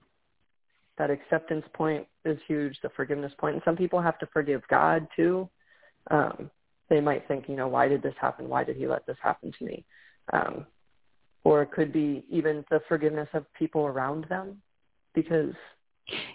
That 0.99 1.11
acceptance 1.11 1.65
point 1.75 2.07
is 2.25 2.39
huge, 2.47 2.79
the 2.83 2.91
forgiveness 2.91 3.33
point. 3.39 3.55
And 3.55 3.63
some 3.65 3.77
people 3.77 4.01
have 4.01 4.19
to 4.19 4.29
forgive 4.33 4.63
God 4.69 5.07
too. 5.17 5.49
Um, 6.11 6.51
they 6.89 7.01
might 7.01 7.27
think, 7.29 7.49
you 7.49 7.57
know, 7.57 7.69
why 7.69 7.89
did 7.89 8.03
this 8.03 8.15
happen? 8.21 8.49
Why 8.49 8.65
did 8.65 8.77
he 8.77 8.87
let 8.87 9.07
this 9.07 9.17
happen 9.23 9.53
to 9.59 9.65
me? 9.65 9.85
Um, 10.33 10.67
or 11.45 11.63
it 11.63 11.71
could 11.73 11.93
be 11.93 12.25
even 12.29 12.65
the 12.71 12.81
forgiveness 12.89 13.29
of 13.33 13.51
people 13.55 13.87
around 13.87 14.27
them 14.29 14.61
because 15.15 15.55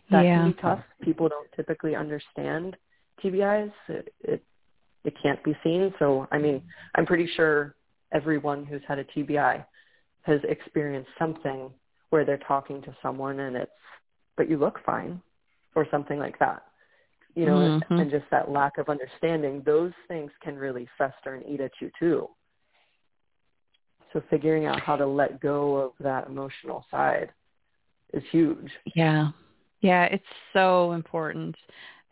that 0.10 0.24
yeah. 0.24 0.38
can 0.38 0.52
be 0.52 0.58
tough. 0.62 0.80
People 1.04 1.30
don't 1.30 1.52
typically 1.56 1.96
understand 1.96 2.76
TBIs. 3.24 3.72
It, 3.88 4.14
it 4.22 4.44
it 5.04 5.14
can't 5.22 5.44
be 5.44 5.56
seen. 5.64 5.94
So 6.00 6.28
I 6.32 6.40
mean, 6.40 6.64
I'm 6.96 7.06
pretty 7.06 7.28
sure 7.36 7.76
everyone 8.14 8.66
who's 8.66 8.82
had 8.88 9.00
a 9.00 9.04
TBI 9.04 9.66
has 10.24 10.40
experienced 10.48 11.10
something 11.20 11.70
where 12.10 12.26
they're 12.26 12.38
talking 12.38 12.82
to 12.84 12.96
someone 13.02 13.40
and 13.40 13.56
it's 13.56 13.72
but 14.38 14.50
you 14.50 14.58
look 14.58 14.80
fine 14.86 15.22
or 15.76 15.88
something 15.90 16.20
like 16.20 16.38
that. 16.40 16.64
You 17.36 17.46
know, 17.46 17.56
mm-hmm. 17.56 17.94
and, 17.94 18.02
and 18.02 18.12
just 18.12 18.26
that 18.32 18.50
lack 18.50 18.78
of 18.78 18.88
understanding, 18.88 19.62
those 19.66 19.92
things 20.08 20.32
can 20.42 20.56
really 20.56 20.88
fester 20.98 21.36
and 21.36 21.46
eat 21.46 21.60
at 21.60 21.72
you 21.82 21.92
too. 22.00 22.30
So 24.14 24.24
figuring 24.30 24.66
out 24.66 24.80
how 24.80 24.96
to 24.96 25.06
let 25.06 25.42
go 25.42 25.76
of 25.76 25.92
that 26.00 26.28
emotional 26.28 26.86
side 26.90 27.30
is 28.14 28.24
huge. 28.32 28.72
Yeah. 28.96 29.32
Yeah, 29.82 30.06
it's 30.06 30.24
so 30.54 30.94
important. 30.94 31.56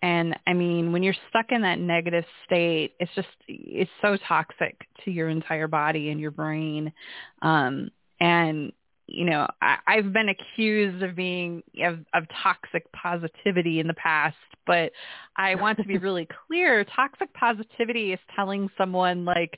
And 0.04 0.38
I 0.46 0.52
mean, 0.52 0.92
when 0.92 1.02
you're 1.02 1.16
stuck 1.30 1.54
in 1.54 1.62
that 1.62 1.80
negative 1.80 2.26
state, 2.46 2.94
it's 3.00 3.12
just 3.16 3.30
it's 3.48 3.90
so 4.02 4.18
toxic 4.28 4.86
to 5.06 5.12
your 5.12 5.30
entire 5.30 5.70
body 5.70 6.10
and 6.10 6.20
your 6.20 6.30
brain. 6.30 6.92
Um 7.42 7.90
and 8.20 8.74
you 9.08 9.24
know, 9.26 9.48
I, 9.62 9.78
I've 9.88 10.12
been 10.12 10.28
accused 10.28 11.04
of 11.04 11.16
being 11.16 11.64
of, 11.82 12.00
of 12.14 12.26
toxic 12.44 12.92
positivity 12.92 13.80
in 13.80 13.88
the 13.88 13.94
past, 13.94 14.36
but 14.68 14.92
I 15.38 15.56
want 15.56 15.78
to 15.78 15.86
be 15.86 15.98
really 16.00 16.28
clear. 16.48 16.84
Toxic 16.84 17.34
positivity 17.34 18.12
is 18.12 18.20
telling 18.36 18.70
someone 18.78 19.24
like, 19.24 19.58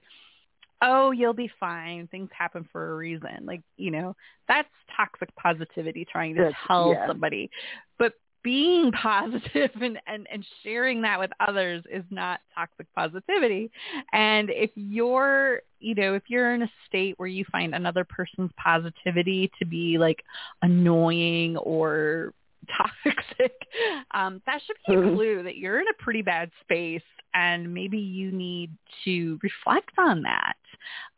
oh, 0.83 1.09
you'll 1.11 1.33
be 1.33 1.49
fine. 1.59 2.07
Things 2.07 2.29
happen 2.37 2.67
for 2.71 2.91
a 2.91 2.95
reason. 2.95 3.45
Like, 3.45 3.61
you 3.77 3.89
know, 3.89 4.15
that's 4.47 4.69
toxic 4.95 5.35
positivity 5.35 6.05
trying 6.05 6.35
to 6.35 6.43
that's, 6.43 6.55
tell 6.67 6.93
yeah. 6.93 7.07
somebody. 7.07 7.49
Being 8.45 8.91
positive 9.03 9.71
and, 9.81 9.99
and, 10.07 10.27
and 10.31 10.45
sharing 10.63 11.01
that 11.01 11.19
with 11.19 11.31
others 11.45 11.83
is 11.91 12.05
not 12.11 12.39
toxic 12.53 12.85
positivity. 12.95 13.71
And 14.13 14.49
if 14.51 14.69
you're, 14.75 15.63
you 15.79 15.95
know, 15.95 16.13
if 16.13 16.23
you're 16.27 16.53
in 16.53 16.61
a 16.61 16.71
state 16.87 17.15
where 17.17 17.27
you 17.27 17.43
find 17.51 17.75
another 17.75 18.05
person's 18.05 18.51
positivity 18.55 19.51
to 19.59 19.65
be 19.65 19.97
like 19.97 20.23
annoying 20.61 21.57
or 21.57 22.33
toxic, 22.65 23.53
um, 24.13 24.41
that 24.45 24.61
should 24.65 24.77
be 24.87 24.93
a 24.93 24.97
mm-hmm. 24.97 25.15
clue 25.15 25.43
that 25.43 25.57
you're 25.57 25.79
in 25.79 25.87
a 25.87 26.03
pretty 26.03 26.21
bad 26.21 26.51
space 26.61 27.01
and 27.33 27.73
maybe 27.73 27.97
you 27.97 28.31
need 28.31 28.71
to 29.03 29.37
reflect 29.43 29.91
on 29.97 30.23
that. 30.23 30.55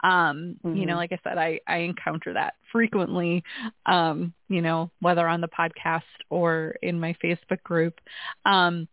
Um, 0.04 0.58
mm-hmm. 0.66 0.76
You 0.76 0.86
know, 0.86 0.94
mm-hmm. 0.94 0.98
like 0.98 1.12
I 1.12 1.20
said, 1.24 1.38
I, 1.38 1.60
I 1.68 1.78
encounter 1.78 2.34
that 2.34 2.56
frequently, 2.72 3.44
um, 3.86 4.34
you 4.50 4.62
know, 4.62 4.90
whether 5.00 5.28
on 5.28 5.42
the 5.42 5.48
podcast 5.48 6.02
or 6.30 6.76
in 6.82 7.00
my 7.00 7.16
Facebook 7.24 7.62
group. 7.64 8.00
Um, 8.46 8.88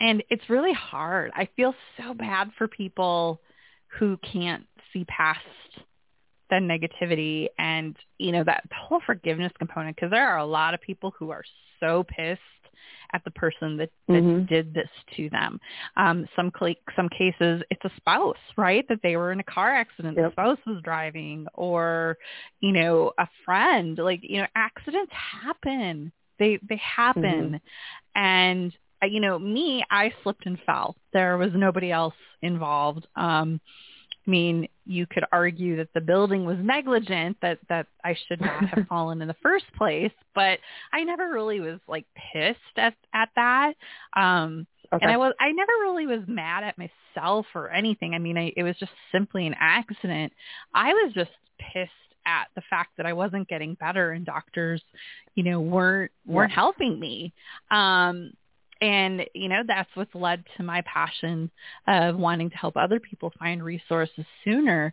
and 0.00 0.22
it's 0.30 0.48
really 0.50 0.72
hard. 0.72 1.30
I 1.34 1.48
feel 1.54 1.74
so 1.96 2.12
bad 2.14 2.50
for 2.58 2.66
people 2.66 3.40
who 3.98 4.18
can't 4.18 4.66
see 4.92 5.04
past 5.04 5.40
the 6.52 6.58
negativity 6.58 7.46
and, 7.58 7.96
you 8.18 8.30
know, 8.30 8.44
that 8.44 8.64
whole 8.76 9.00
forgiveness 9.06 9.52
component 9.58 9.96
because 9.96 10.10
there 10.10 10.28
are 10.28 10.36
a 10.36 10.44
lot 10.44 10.74
of 10.74 10.82
people 10.82 11.14
who 11.18 11.30
are 11.30 11.44
so 11.80 12.04
pissed 12.04 12.40
at 13.14 13.24
the 13.24 13.30
person 13.30 13.78
that, 13.78 13.90
that 14.08 14.22
mm-hmm. 14.22 14.44
did 14.44 14.74
this 14.74 14.88
to 15.16 15.30
them. 15.30 15.58
Um, 15.96 16.26
some 16.36 16.52
cl- 16.58 16.74
some 16.94 17.08
cases, 17.08 17.62
it's 17.70 17.84
a 17.84 17.90
spouse, 17.96 18.36
right? 18.58 18.86
That 18.88 19.00
they 19.02 19.16
were 19.16 19.32
in 19.32 19.40
a 19.40 19.44
car 19.44 19.74
accident, 19.74 20.16
yep. 20.16 20.26
the 20.26 20.32
spouse 20.32 20.58
was 20.66 20.82
driving, 20.82 21.46
or 21.54 22.18
you 22.60 22.72
know, 22.72 23.12
a 23.18 23.28
friend. 23.46 23.96
Like 23.98 24.20
you 24.22 24.38
know, 24.38 24.46
accidents 24.54 25.12
happen. 25.12 26.12
They 26.38 26.58
they 26.68 26.80
happen, 26.96 27.22
mm-hmm. 27.24 28.20
and 28.20 28.72
uh, 29.02 29.06
you 29.06 29.20
know, 29.20 29.38
me, 29.38 29.84
I 29.90 30.12
slipped 30.22 30.46
and 30.46 30.58
fell. 30.66 30.96
There 31.12 31.38
was 31.38 31.50
nobody 31.54 31.90
else 31.90 32.14
involved. 32.42 33.06
Um, 33.16 33.60
mean, 34.30 34.68
you 34.84 35.06
could 35.06 35.24
argue 35.32 35.76
that 35.76 35.92
the 35.94 36.00
building 36.00 36.44
was 36.44 36.56
negligent, 36.60 37.36
that 37.42 37.58
that 37.68 37.86
I 38.04 38.16
should 38.26 38.40
not 38.40 38.64
have 38.68 38.86
fallen 38.88 39.22
in 39.22 39.28
the 39.28 39.36
first 39.42 39.64
place, 39.76 40.12
but 40.34 40.58
I 40.92 41.04
never 41.04 41.30
really 41.30 41.60
was 41.60 41.80
like 41.88 42.06
pissed 42.32 42.58
at 42.76 42.94
at 43.14 43.30
that. 43.36 43.74
Um 44.16 44.66
okay. 44.92 45.04
and 45.04 45.12
I 45.12 45.16
was 45.16 45.34
I 45.40 45.52
never 45.52 45.72
really 45.80 46.06
was 46.06 46.20
mad 46.26 46.64
at 46.64 46.76
myself 46.78 47.46
or 47.54 47.70
anything. 47.70 48.14
I 48.14 48.18
mean, 48.18 48.38
I, 48.38 48.52
it 48.56 48.62
was 48.62 48.76
just 48.78 48.92
simply 49.10 49.46
an 49.46 49.54
accident. 49.58 50.32
I 50.74 50.92
was 50.92 51.12
just 51.14 51.30
pissed 51.58 51.90
at 52.24 52.46
the 52.54 52.62
fact 52.70 52.90
that 52.96 53.06
I 53.06 53.12
wasn't 53.12 53.48
getting 53.48 53.74
better 53.74 54.12
and 54.12 54.24
doctors, 54.24 54.82
you 55.34 55.42
know, 55.42 55.60
weren't 55.60 56.12
weren't 56.26 56.50
yeah. 56.50 56.56
helping 56.56 57.00
me. 57.00 57.32
Um 57.70 58.32
and 58.82 59.22
you 59.32 59.48
know 59.48 59.62
that's 59.66 59.88
what's 59.94 60.14
led 60.14 60.44
to 60.56 60.62
my 60.62 60.82
passion 60.82 61.50
of 61.86 62.16
wanting 62.16 62.50
to 62.50 62.56
help 62.56 62.76
other 62.76 63.00
people 63.00 63.32
find 63.38 63.64
resources 63.64 64.26
sooner. 64.44 64.92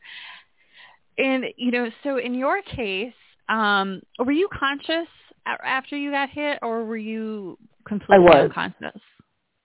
And 1.18 1.46
you 1.58 1.72
know 1.72 1.90
so 2.04 2.18
in 2.18 2.36
your 2.36 2.62
case 2.62 3.14
um 3.50 4.02
were 4.20 4.32
you 4.32 4.48
conscious 4.58 5.10
after 5.46 5.98
you 5.98 6.12
got 6.12 6.30
hit 6.30 6.60
or 6.62 6.86
were 6.86 6.96
you 6.96 7.58
completely 7.86 8.28
unconscious? 8.32 9.02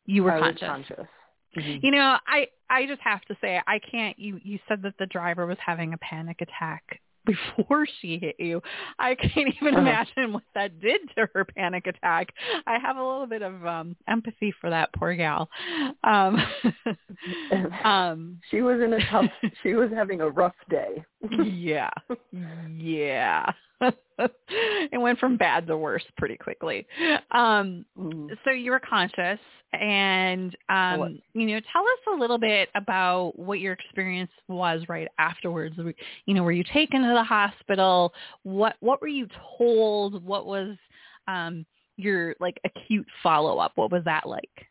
You 0.06 0.24
were 0.24 0.32
I 0.32 0.40
conscious, 0.40 0.66
conscious. 0.66 1.06
Mm-hmm. 1.56 1.84
you 1.86 1.92
know 1.92 2.16
i 2.26 2.48
i 2.68 2.84
just 2.86 3.00
have 3.02 3.20
to 3.26 3.36
say 3.40 3.60
i 3.66 3.78
can't 3.78 4.18
you 4.18 4.40
you 4.42 4.58
said 4.66 4.82
that 4.82 4.94
the 4.98 5.06
driver 5.06 5.46
was 5.46 5.58
having 5.64 5.92
a 5.92 5.98
panic 5.98 6.40
attack 6.40 7.00
before 7.56 7.86
she 8.00 8.18
hit 8.18 8.36
you. 8.38 8.60
I 8.98 9.14
can't 9.14 9.54
even 9.60 9.74
uh-huh. 9.74 9.80
imagine 9.80 10.32
what 10.32 10.42
that 10.54 10.80
did 10.80 11.00
to 11.16 11.28
her 11.34 11.44
panic 11.44 11.86
attack. 11.86 12.32
I 12.66 12.78
have 12.78 12.96
a 12.96 13.02
little 13.02 13.26
bit 13.26 13.42
of 13.42 13.64
um 13.66 13.96
empathy 14.08 14.54
for 14.60 14.70
that 14.70 14.92
poor 14.94 15.14
gal. 15.14 15.48
Um, 16.02 16.38
um 17.84 18.40
she 18.50 18.62
was 18.62 18.80
in 18.80 18.92
a 18.92 19.10
tough 19.10 19.30
she 19.62 19.74
was 19.74 19.90
having 19.94 20.20
a 20.20 20.28
rough 20.28 20.54
day. 20.68 21.04
yeah. 21.42 21.90
Yeah. 22.76 23.52
it 24.18 25.00
went 25.00 25.18
from 25.18 25.36
bad 25.36 25.66
to 25.66 25.76
worse 25.76 26.04
pretty 26.16 26.36
quickly. 26.36 26.86
Um, 27.30 27.84
mm. 27.98 28.28
So 28.44 28.50
you 28.50 28.70
were 28.70 28.80
conscious, 28.80 29.38
and 29.72 30.56
um, 30.68 31.20
you 31.32 31.46
know, 31.46 31.60
tell 31.72 31.82
us 31.82 32.14
a 32.14 32.18
little 32.18 32.38
bit 32.38 32.68
about 32.74 33.38
what 33.38 33.60
your 33.60 33.72
experience 33.72 34.30
was 34.48 34.82
right 34.88 35.08
afterwards. 35.18 35.76
You 36.26 36.34
know, 36.34 36.42
were 36.42 36.52
you 36.52 36.64
taken 36.72 37.02
to 37.02 37.14
the 37.14 37.24
hospital? 37.24 38.12
What 38.42 38.76
What 38.80 39.00
were 39.00 39.08
you 39.08 39.26
told? 39.58 40.24
What 40.24 40.46
was 40.46 40.76
um, 41.28 41.66
your 41.96 42.34
like 42.40 42.60
acute 42.64 43.06
follow 43.22 43.58
up? 43.58 43.72
What 43.74 43.90
was 43.90 44.04
that 44.04 44.28
like? 44.28 44.68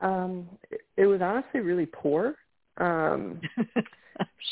Um, 0.00 0.46
it, 0.70 0.80
it 0.96 1.06
was 1.06 1.20
honestly 1.22 1.60
really 1.60 1.86
poor. 1.86 2.34
Um, 2.78 3.40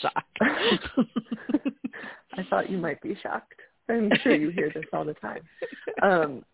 shocked. 0.00 0.38
I 2.36 2.42
thought 2.50 2.70
you 2.70 2.78
might 2.78 3.00
be 3.00 3.16
shocked. 3.22 3.60
I'm 3.88 4.10
sure 4.22 4.34
you 4.34 4.50
hear 4.50 4.70
this 4.74 4.84
all 4.92 5.04
the 5.04 5.14
time. 5.14 5.42
Um, 6.02 6.44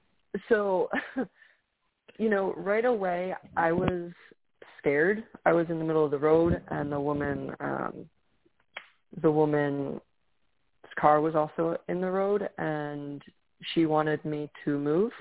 so, 0.49 0.91
you 2.19 2.29
know, 2.29 2.55
right 2.57 2.85
away 2.85 3.35
I 3.57 3.73
was 3.73 4.11
scared. 4.79 5.25
I 5.47 5.53
was 5.53 5.67
in 5.71 5.79
the 5.79 5.85
middle 5.85 6.05
of 6.05 6.11
the 6.11 6.19
road, 6.19 6.61
and 6.69 6.91
the 6.91 7.01
woman, 7.01 7.55
um, 7.61 8.07
the 9.23 9.31
woman's 9.31 10.01
car 10.99 11.21
was 11.21 11.35
also 11.35 11.77
in 11.89 12.01
the 12.01 12.11
road, 12.11 12.49
and 12.59 13.23
she 13.75 13.87
wanted 13.87 14.25
me 14.25 14.51
to 14.65 14.79
move, 14.79 15.13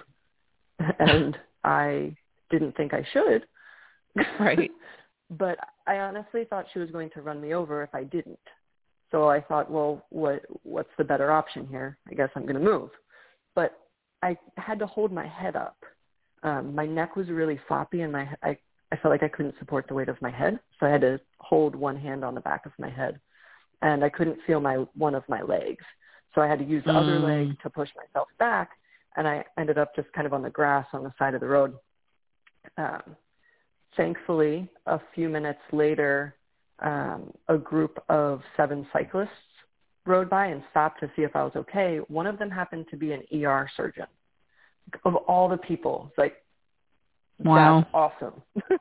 and 0.99 1.37
I 1.63 2.15
didn't 2.49 2.75
think 2.75 2.93
I 2.93 3.05
should. 3.13 3.45
Right. 4.39 4.71
but 5.31 5.59
I 5.85 5.99
honestly 5.99 6.45
thought 6.49 6.65
she 6.73 6.79
was 6.79 6.89
going 6.89 7.09
to 7.11 7.21
run 7.21 7.39
me 7.39 7.53
over 7.53 7.83
if 7.83 7.93
I 7.93 8.03
didn't. 8.03 8.39
So 9.11 9.29
I 9.29 9.41
thought, 9.41 9.71
well, 9.71 10.05
what 10.09 10.43
what's 10.63 10.89
the 10.97 11.03
better 11.03 11.31
option 11.31 11.67
here? 11.67 11.97
I 12.09 12.13
guess 12.13 12.29
I'm 12.35 12.43
going 12.43 12.55
to 12.55 12.61
move. 12.61 12.89
But 13.55 13.73
I 14.21 14.37
had 14.57 14.79
to 14.79 14.85
hold 14.85 15.11
my 15.11 15.27
head 15.27 15.55
up 15.55 15.77
um, 16.43 16.73
my 16.73 16.85
neck 16.85 17.15
was 17.15 17.29
really 17.29 17.59
floppy 17.67 18.01
and 18.01 18.11
my 18.11 18.29
I, 18.43 18.57
I 18.91 18.95
felt 18.97 19.11
like 19.11 19.23
I 19.23 19.27
couldn't 19.27 19.55
support 19.59 19.87
the 19.87 19.93
weight 19.93 20.09
of 20.09 20.21
my 20.21 20.31
head. 20.31 20.59
So 20.79 20.85
I 20.85 20.89
had 20.89 21.01
to 21.01 21.19
hold 21.39 21.75
one 21.75 21.97
hand 21.97 22.23
on 22.23 22.35
the 22.35 22.41
back 22.41 22.65
of 22.65 22.71
my 22.79 22.89
head. 22.89 23.19
And 23.81 24.03
I 24.03 24.09
couldn't 24.09 24.39
feel 24.47 24.59
my 24.59 24.85
one 24.95 25.15
of 25.15 25.23
my 25.29 25.41
legs. 25.41 25.83
So 26.35 26.41
I 26.41 26.47
had 26.47 26.59
to 26.59 26.65
use 26.65 26.83
the 26.85 26.91
mm. 26.91 27.01
other 27.01 27.19
leg 27.19 27.57
to 27.61 27.69
push 27.69 27.89
myself 27.95 28.27
back. 28.37 28.71
And 29.17 29.27
I 29.27 29.43
ended 29.57 29.77
up 29.77 29.95
just 29.95 30.11
kind 30.13 30.27
of 30.27 30.33
on 30.33 30.41
the 30.41 30.49
grass 30.49 30.85
on 30.93 31.03
the 31.03 31.13
side 31.17 31.33
of 31.33 31.41
the 31.41 31.47
road. 31.47 31.75
Um, 32.77 33.15
thankfully, 33.97 34.69
a 34.85 34.99
few 35.15 35.29
minutes 35.29 35.61
later, 35.71 36.35
um, 36.81 37.33
a 37.47 37.57
group 37.57 38.01
of 38.09 38.41
seven 38.55 38.87
cyclists 38.91 39.29
rode 40.05 40.29
by 40.29 40.47
and 40.47 40.63
stopped 40.71 40.99
to 41.01 41.11
see 41.15 41.23
if 41.23 41.35
I 41.35 41.43
was 41.43 41.53
okay. 41.55 41.99
One 42.07 42.27
of 42.27 42.39
them 42.39 42.49
happened 42.49 42.85
to 42.91 42.97
be 42.97 43.11
an 43.11 43.21
ER 43.33 43.69
surgeon. 43.75 44.07
Of 45.05 45.15
all 45.15 45.47
the 45.47 45.57
people, 45.57 46.07
it's 46.09 46.17
like, 46.17 46.37
wow, 47.39 47.81
that's 47.81 47.89
awesome. 47.93 48.41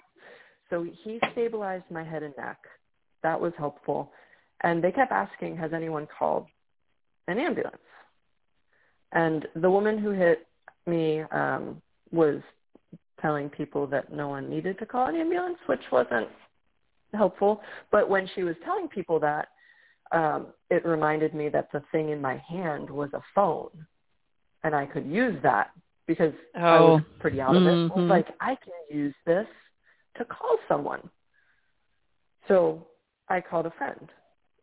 so 0.70 0.86
he 1.04 1.20
stabilized 1.32 1.84
my 1.90 2.02
head 2.02 2.22
and 2.22 2.34
neck. 2.36 2.58
That 3.22 3.38
was 3.38 3.52
helpful. 3.58 4.12
And 4.62 4.82
they 4.82 4.90
kept 4.90 5.12
asking, 5.12 5.56
has 5.58 5.72
anyone 5.72 6.08
called 6.18 6.46
an 7.26 7.38
ambulance? 7.38 7.76
And 9.12 9.46
the 9.54 9.70
woman 9.70 9.98
who 9.98 10.10
hit 10.10 10.46
me 10.86 11.20
um, 11.30 11.80
was 12.10 12.40
telling 13.20 13.48
people 13.50 13.86
that 13.88 14.12
no 14.12 14.28
one 14.28 14.48
needed 14.48 14.78
to 14.78 14.86
call 14.86 15.08
an 15.08 15.16
ambulance, 15.16 15.58
which 15.66 15.82
wasn't 15.90 16.28
helpful. 17.14 17.60
But 17.90 18.08
when 18.08 18.28
she 18.34 18.42
was 18.42 18.56
telling 18.64 18.88
people 18.88 19.20
that, 19.20 19.48
um, 20.12 20.48
it 20.70 20.84
reminded 20.84 21.34
me 21.34 21.48
that 21.50 21.68
the 21.72 21.82
thing 21.92 22.10
in 22.10 22.20
my 22.20 22.38
hand 22.48 22.88
was 22.88 23.10
a 23.12 23.20
phone, 23.34 23.70
and 24.64 24.74
I 24.74 24.86
could 24.86 25.06
use 25.06 25.36
that 25.42 25.70
because 26.06 26.32
oh. 26.56 26.60
I 26.60 26.80
was 26.80 27.02
oh. 27.02 27.20
pretty 27.20 27.40
out 27.40 27.56
of 27.56 27.62
it. 27.62 27.66
Mm-hmm. 27.66 27.98
I 27.98 28.02
was 28.02 28.08
like, 28.08 28.28
I 28.40 28.56
can 28.56 28.96
use 28.98 29.14
this 29.26 29.46
to 30.16 30.24
call 30.24 30.58
someone. 30.66 31.08
So 32.48 32.86
I 33.28 33.40
called 33.40 33.66
a 33.66 33.72
friend. 33.72 34.08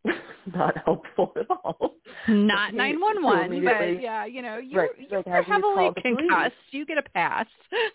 Not 0.54 0.76
helpful 0.84 1.34
at 1.40 1.46
all. 1.50 1.96
Not 2.28 2.74
nine 2.76 3.00
one 3.00 3.24
one, 3.24 3.64
but 3.64 4.02
yeah, 4.02 4.26
you 4.26 4.42
know, 4.42 4.58
you, 4.58 4.78
right. 4.78 4.90
you're 4.98 5.24
like, 5.26 5.48
heavily 5.48 5.90
concussed. 6.02 6.54
You 6.72 6.86
get 6.86 6.98
a 6.98 7.04
pass. 7.04 7.48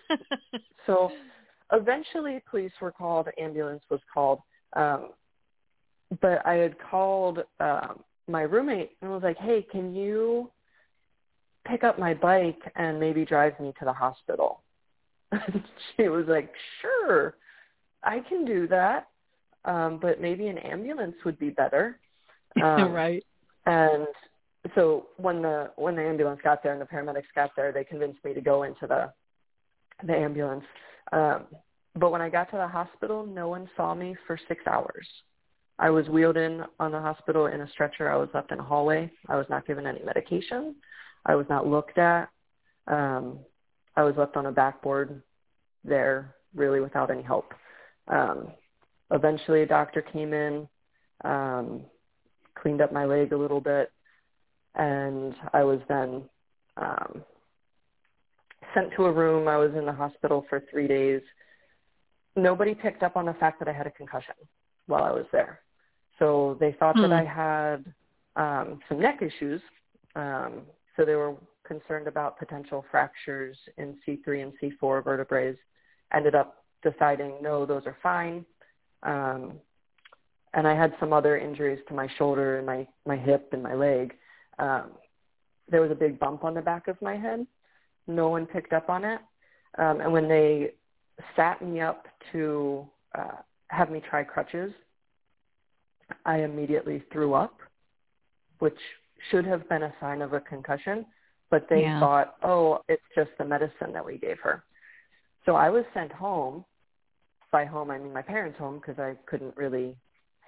so 0.87 1.11
eventually 1.73 2.43
police 2.51 2.73
were 2.81 2.93
called, 2.93 3.29
ambulance 3.39 3.83
was 3.91 4.01
called. 4.13 4.41
Um, 4.75 5.11
but 6.21 6.45
I 6.45 6.55
had 6.55 6.77
called 6.79 7.41
um, 7.61 8.01
my 8.29 8.43
roommate 8.43 8.93
and 9.01 9.11
was 9.11 9.23
like, 9.23 9.39
"Hey, 9.39 9.65
can 9.71 9.95
you 9.95 10.51
pick 11.67 11.85
up 11.85 11.99
my 11.99 12.15
bike 12.15 12.61
and 12.77 12.99
maybe 12.99 13.25
drive 13.25 13.59
me 13.61 13.73
to 13.79 13.85
the 13.85 13.93
hospital?" 13.93 14.63
she 15.97 16.09
was 16.09 16.27
like, 16.27 16.53
"Sure, 16.81 17.37
I 18.03 18.21
can 18.21 18.45
do 18.45 18.67
that, 18.69 19.09
um, 19.65 19.99
but 20.01 20.21
maybe 20.21 20.49
an 20.49 20.59
ambulance 20.59 21.17
would 21.25 21.39
be 21.39 21.51
better." 21.51 21.99
Um, 22.61 22.93
right. 22.93 23.25
And 23.67 24.09
so 24.75 25.07
when 25.17 25.41
the 25.41 25.71
when 25.77 25.97
the 25.97 26.03
ambulance 26.03 26.41
got 26.43 26.63
there 26.63 26.73
and 26.73 26.81
the 26.81 26.85
paramedics 26.85 27.33
got 27.35 27.51
there, 27.57 27.73
they 27.73 27.85
convinced 27.85 28.25
me 28.25 28.35
to 28.35 28.41
go 28.41 28.65
into 28.65 28.87
the 28.87 29.13
the 30.05 30.15
ambulance. 30.15 30.65
Um, 31.13 31.47
but 31.97 32.13
when 32.13 32.21
I 32.21 32.29
got 32.29 32.51
to 32.51 32.57
the 32.57 32.69
hospital, 32.69 33.27
no 33.27 33.49
one 33.49 33.69
saw 33.77 33.95
me 33.95 34.17
for 34.27 34.39
six 34.49 34.67
hours. 34.67 35.07
I 35.79 35.91
was 35.91 36.09
wheeled 36.09 36.37
in 36.37 36.63
on 36.79 36.93
the 36.93 37.01
hospital 37.01 37.47
in 37.47 37.63
a 37.63 37.71
stretcher. 37.71 38.11
I 38.11 38.17
was 38.17 38.29
left 38.35 38.53
in 38.53 38.61
a 38.61 38.63
hallway. 38.63 39.11
I 39.29 39.37
was 39.37 39.47
not 39.49 39.67
given 39.67 39.87
any 39.87 40.03
medication. 40.05 40.77
I 41.25 41.35
was 41.35 41.47
not 41.49 41.67
looked 41.67 41.99
at. 41.99 42.29
Um, 42.87 43.39
I 43.97 44.03
was 44.03 44.15
left 44.17 44.37
on 44.37 44.47
a 44.47 44.53
backboard 44.53 45.23
there, 45.85 46.35
really 46.55 46.81
without 46.81 47.11
any 47.11 47.23
help. 47.23 47.53
Um, 48.09 48.49
eventually, 49.11 49.63
a 49.63 49.67
doctor 49.67 50.03
came 50.03 50.33
in, 50.33 50.69
um, 51.25 51.83
cleaned 52.55 52.83
up 52.83 52.93
my 52.93 53.05
leg 53.05 53.33
a 53.33 53.37
little 53.37 53.61
bit, 53.61 53.91
and 54.75 55.35
I 55.53 55.65
was 55.65 55.81
then 55.89 56.23
um, 56.77 57.25
sent 58.75 58.93
to 58.97 59.07
a 59.07 59.13
room. 59.13 59.49
I 59.49 59.57
was 59.57 59.73
in 59.75 59.87
the 59.87 59.93
hospital 59.93 60.45
for 60.49 60.63
three 60.71 60.87
days. 60.87 61.23
Nobody 62.37 62.75
picked 62.75 63.03
up 63.03 63.17
on 63.17 63.27
the 63.27 63.35
fact 63.35 63.59
that 63.59 63.69
I 63.69 63.73
had 63.73 63.87
a 63.87 63.91
concussion 63.91 64.35
while 64.87 65.05
I 65.05 65.11
was 65.11 65.27
there. 65.33 65.61
So 66.19 66.57
they 66.61 66.73
thought 66.79 66.97
hmm. 66.97 67.03
that 67.03 67.13
I 67.13 67.25
had 67.25 67.93
um, 68.37 68.81
some 68.89 69.01
neck 69.01 69.23
issues. 69.23 69.61
Um, 70.15 70.63
so 70.97 71.05
they 71.05 71.15
were 71.15 71.35
concerned 71.67 72.09
about 72.09 72.39
potential 72.39 72.85
fractures 72.91 73.57
in 73.79 73.97
C3 74.07 74.43
and 74.43 74.53
C4 74.61 75.05
vertebrae. 75.05 75.55
Ended 76.13 76.35
up 76.35 76.65
deciding, 76.83 77.35
no, 77.41 77.65
those 77.65 77.83
are 77.87 77.97
fine. 78.03 78.45
Um, 79.03 79.55
and 80.55 80.67
I 80.67 80.75
had 80.75 80.93
some 80.99 81.13
other 81.13 81.39
injuries 81.39 81.79
to 81.89 81.95
my 81.95 82.09
shoulder 82.19 82.59
and 82.59 82.67
my, 82.67 82.87
my 83.07 83.17
hip 83.17 83.51
and 83.53 83.63
my 83.63 83.75
leg. 83.75 84.15
Um, 84.59 84.91
there 85.71 85.81
was 85.81 85.91
a 85.91 85.95
big 85.95 86.19
bump 86.19 86.45
on 86.45 86.55
the 86.55 86.61
back 86.61 86.89
of 86.89 87.01
my 87.01 87.17
head. 87.17 87.47
No 88.15 88.29
one 88.29 88.47
picked 88.47 88.73
up 88.73 88.89
on 88.89 89.05
it. 89.05 89.21
Um, 89.79 90.01
and 90.01 90.13
when 90.13 90.29
they 90.29 90.73
sat 91.37 91.63
me 91.63 91.81
up 91.81 92.07
to 92.33 92.87
uh, 93.17 93.37
have 93.69 93.91
me 93.91 94.03
try 94.09 94.25
crutches, 94.25 94.73
I 96.25 96.39
immediately 96.39 97.05
threw 97.13 97.35
up, 97.35 97.55
which 98.59 98.79
should 99.31 99.47
have 99.47 99.69
been 99.69 99.85
a 99.85 99.95
sign 100.01 100.23
of 100.23 100.33
a 100.33 100.41
concussion, 100.41 101.07
but 101.51 101.67
they 101.69 101.83
yeah. 101.83 102.01
thought, 102.01 102.37
oh, 102.43 102.81
it's 102.89 103.03
just 103.15 103.31
the 103.39 103.45
medicine 103.45 103.93
that 103.93 104.05
we 104.05 104.19
gave 104.19 104.39
her. 104.41 104.65
So 105.47 105.55
I 105.55 105.71
was 105.71 105.85
sent 105.95 106.13
home. 106.13 106.65
By 107.53 107.65
home, 107.65 107.91
I 107.91 107.99
mean 107.99 108.13
my 108.13 108.23
parents' 108.23 108.59
home 108.59 108.81
because 108.81 109.01
I 109.01 109.17
couldn't 109.27 109.57
really 109.57 109.97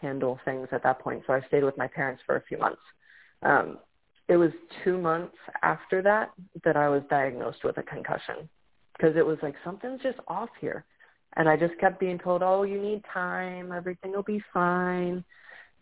handle 0.00 0.38
things 0.44 0.68
at 0.70 0.84
that 0.84 1.00
point. 1.00 1.22
So 1.26 1.32
I 1.32 1.40
stayed 1.48 1.64
with 1.64 1.76
my 1.76 1.88
parents 1.88 2.22
for 2.24 2.36
a 2.36 2.42
few 2.42 2.58
months. 2.58 2.80
Um, 3.42 3.78
it 4.28 4.36
was 4.36 4.50
two 4.84 4.98
months 4.98 5.36
after 5.62 6.02
that 6.02 6.30
that 6.64 6.76
I 6.76 6.88
was 6.88 7.02
diagnosed 7.10 7.64
with 7.64 7.78
a 7.78 7.82
concussion 7.82 8.48
because 8.96 9.16
it 9.16 9.26
was 9.26 9.38
like 9.42 9.54
something's 9.64 10.02
just 10.02 10.18
off 10.28 10.50
here. 10.60 10.84
And 11.36 11.48
I 11.48 11.56
just 11.56 11.78
kept 11.80 11.98
being 11.98 12.18
told, 12.18 12.42
oh, 12.42 12.62
you 12.62 12.80
need 12.80 13.02
time. 13.12 13.72
Everything 13.72 14.12
will 14.12 14.22
be 14.22 14.42
fine 14.52 15.24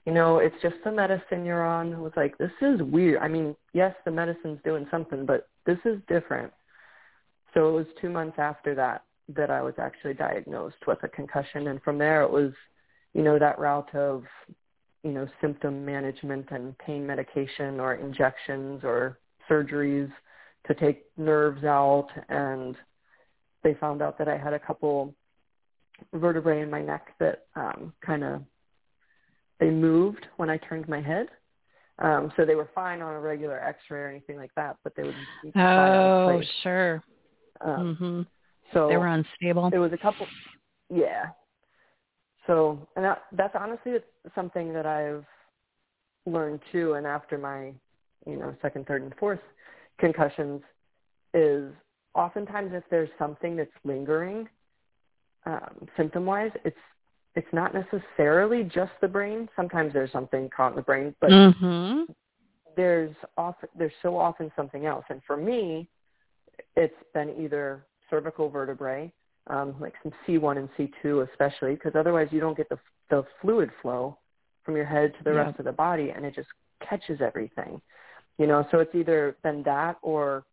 you 0.07 0.13
know, 0.13 0.39
it's 0.39 0.57
just 0.63 0.77
the 0.85 0.93
medicine 0.93 1.45
you're 1.45 1.67
on. 1.67 1.93
It 1.93 1.99
was 1.99 2.13
like, 2.17 2.39
this 2.39 2.53
is 2.63 2.81
weird. 2.83 3.21
I 3.21 3.29
mean, 3.29 3.55
yes, 3.73 3.95
the 4.05 4.11
medicine's 4.11 4.61
doing 4.65 4.87
something, 4.91 5.27
but 5.27 5.49
this 5.67 5.79
is 5.85 6.01
different. 6.09 6.53
So 7.53 7.69
it 7.69 7.73
was 7.73 7.87
two 8.01 8.09
months 8.09 8.39
after 8.39 8.75
that 8.77 9.05
that 9.37 9.51
I 9.51 9.63
was 9.63 9.75
actually 9.79 10.15
diagnosed 10.15 10.87
with 10.87 10.99
a 11.03 11.09
concussion. 11.09 11.69
And 11.69 11.83
from 11.83 11.99
there 11.99 12.23
it 12.23 12.31
was, 12.31 12.53
you 13.13 13.23
know, 13.23 13.39
that 13.39 13.59
route 13.59 13.95
of, 13.95 14.25
you 15.03 15.13
know, 15.13 15.27
symptom 15.41 15.85
management 15.85 16.47
and 16.51 16.77
pain 16.79 17.07
medication 17.07 17.81
or 17.81 17.95
injections 17.95 18.83
or 18.85 19.19
surgeries 19.49 20.11
to 20.67 20.75
take 20.75 21.07
nerves 21.17 21.65
out. 21.65 22.09
And 22.29 22.77
they 23.63 23.75
found 23.75 24.03
out 24.03 24.19
that 24.19 24.29
I 24.29 24.37
had 24.37 24.53
a 24.53 24.59
couple 24.59 25.15
vertebrae 26.15 26.63
in 26.63 26.71
my 26.71 26.83
neck 26.83 27.15
that 27.19 27.47
um, 27.57 27.93
kind 28.05 28.25
of 28.25 28.43
they 29.59 29.71
moved 29.71 30.27
when 30.37 30.51
I 30.51 30.57
turned 30.57 30.89
my 30.89 31.01
head. 31.01 31.29
Um, 31.99 32.33
so 32.37 32.47
they 32.47 32.55
were 32.55 32.71
fine 32.75 33.03
on 33.03 33.15
a 33.15 33.21
regular 33.21 33.61
X-ray 33.61 34.01
or 34.01 34.09
anything 34.09 34.37
like 34.37 34.55
that, 34.57 34.77
but 34.83 34.95
they 34.97 35.03
would. 35.03 35.15
Oh, 35.55 36.41
sure. 36.63 37.03
Um, 37.61 37.99
mm-hmm. 38.01 38.23
So 38.73 38.89
they 38.89 38.97
were 38.97 39.09
unstable. 39.09 39.71
It 39.73 39.79
was 39.79 39.93
a 39.93 39.99
couple. 39.99 40.27
Yeah. 40.89 41.27
So, 42.51 42.85
and 42.97 43.05
that, 43.05 43.23
that's 43.31 43.55
honestly 43.55 43.93
something 44.35 44.73
that 44.73 44.85
I've 44.85 45.25
learned 46.27 46.59
too. 46.73 46.95
And 46.95 47.07
after 47.07 47.39
my, 47.39 47.73
you 48.27 48.37
know, 48.37 48.57
second, 48.61 48.89
third, 48.89 49.03
and 49.03 49.15
fourth 49.21 49.39
concussions, 50.01 50.61
is 51.33 51.73
oftentimes 52.13 52.73
if 52.75 52.83
there's 52.91 53.09
something 53.21 53.55
that's 53.55 53.71
lingering 53.85 54.49
um, 55.47 55.87
symptom-wise, 55.97 56.51
it's 56.65 56.77
it's 57.37 57.47
not 57.53 57.73
necessarily 57.73 58.65
just 58.65 58.91
the 59.01 59.07
brain. 59.07 59.49
Sometimes 59.55 59.93
there's 59.93 60.11
something 60.11 60.51
caught 60.55 60.73
in 60.73 60.77
the 60.77 60.83
brain, 60.83 61.15
but 61.21 61.31
mm-hmm. 61.31 62.11
there's 62.77 63.15
often 63.37 63.69
there's 63.79 63.93
so 64.03 64.19
often 64.19 64.51
something 64.57 64.87
else. 64.87 65.05
And 65.09 65.21
for 65.25 65.37
me, 65.37 65.89
it's 66.75 66.93
been 67.15 67.33
either 67.41 67.87
cervical 68.11 68.51
vertebrae, 68.51 69.13
um, 69.51 69.75
like 69.81 69.95
some 70.03 70.13
C1 70.27 70.59
and 70.59 70.69
C2 70.79 71.29
especially, 71.31 71.75
because 71.75 71.93
otherwise 71.95 72.29
you 72.31 72.41
don't 72.41 72.57
get 72.57 72.69
the 72.69 72.79
the 73.11 73.25
fluid 73.43 73.71
flow 73.83 74.17
from 74.65 74.77
your 74.77 74.85
head 74.85 75.13
to 75.19 75.25
the 75.25 75.31
yeah. 75.31 75.37
rest 75.45 75.59
of 75.59 75.65
the 75.65 75.73
body, 75.73 76.11
and 76.11 76.25
it 76.25 76.35
just 76.35 76.49
catches 76.89 77.21
everything. 77.21 77.81
You 78.39 78.47
know, 78.47 78.65
so 78.71 78.79
it's 78.79 78.95
either 78.95 79.37
been 79.43 79.63
that 79.65 79.97
or 80.03 80.45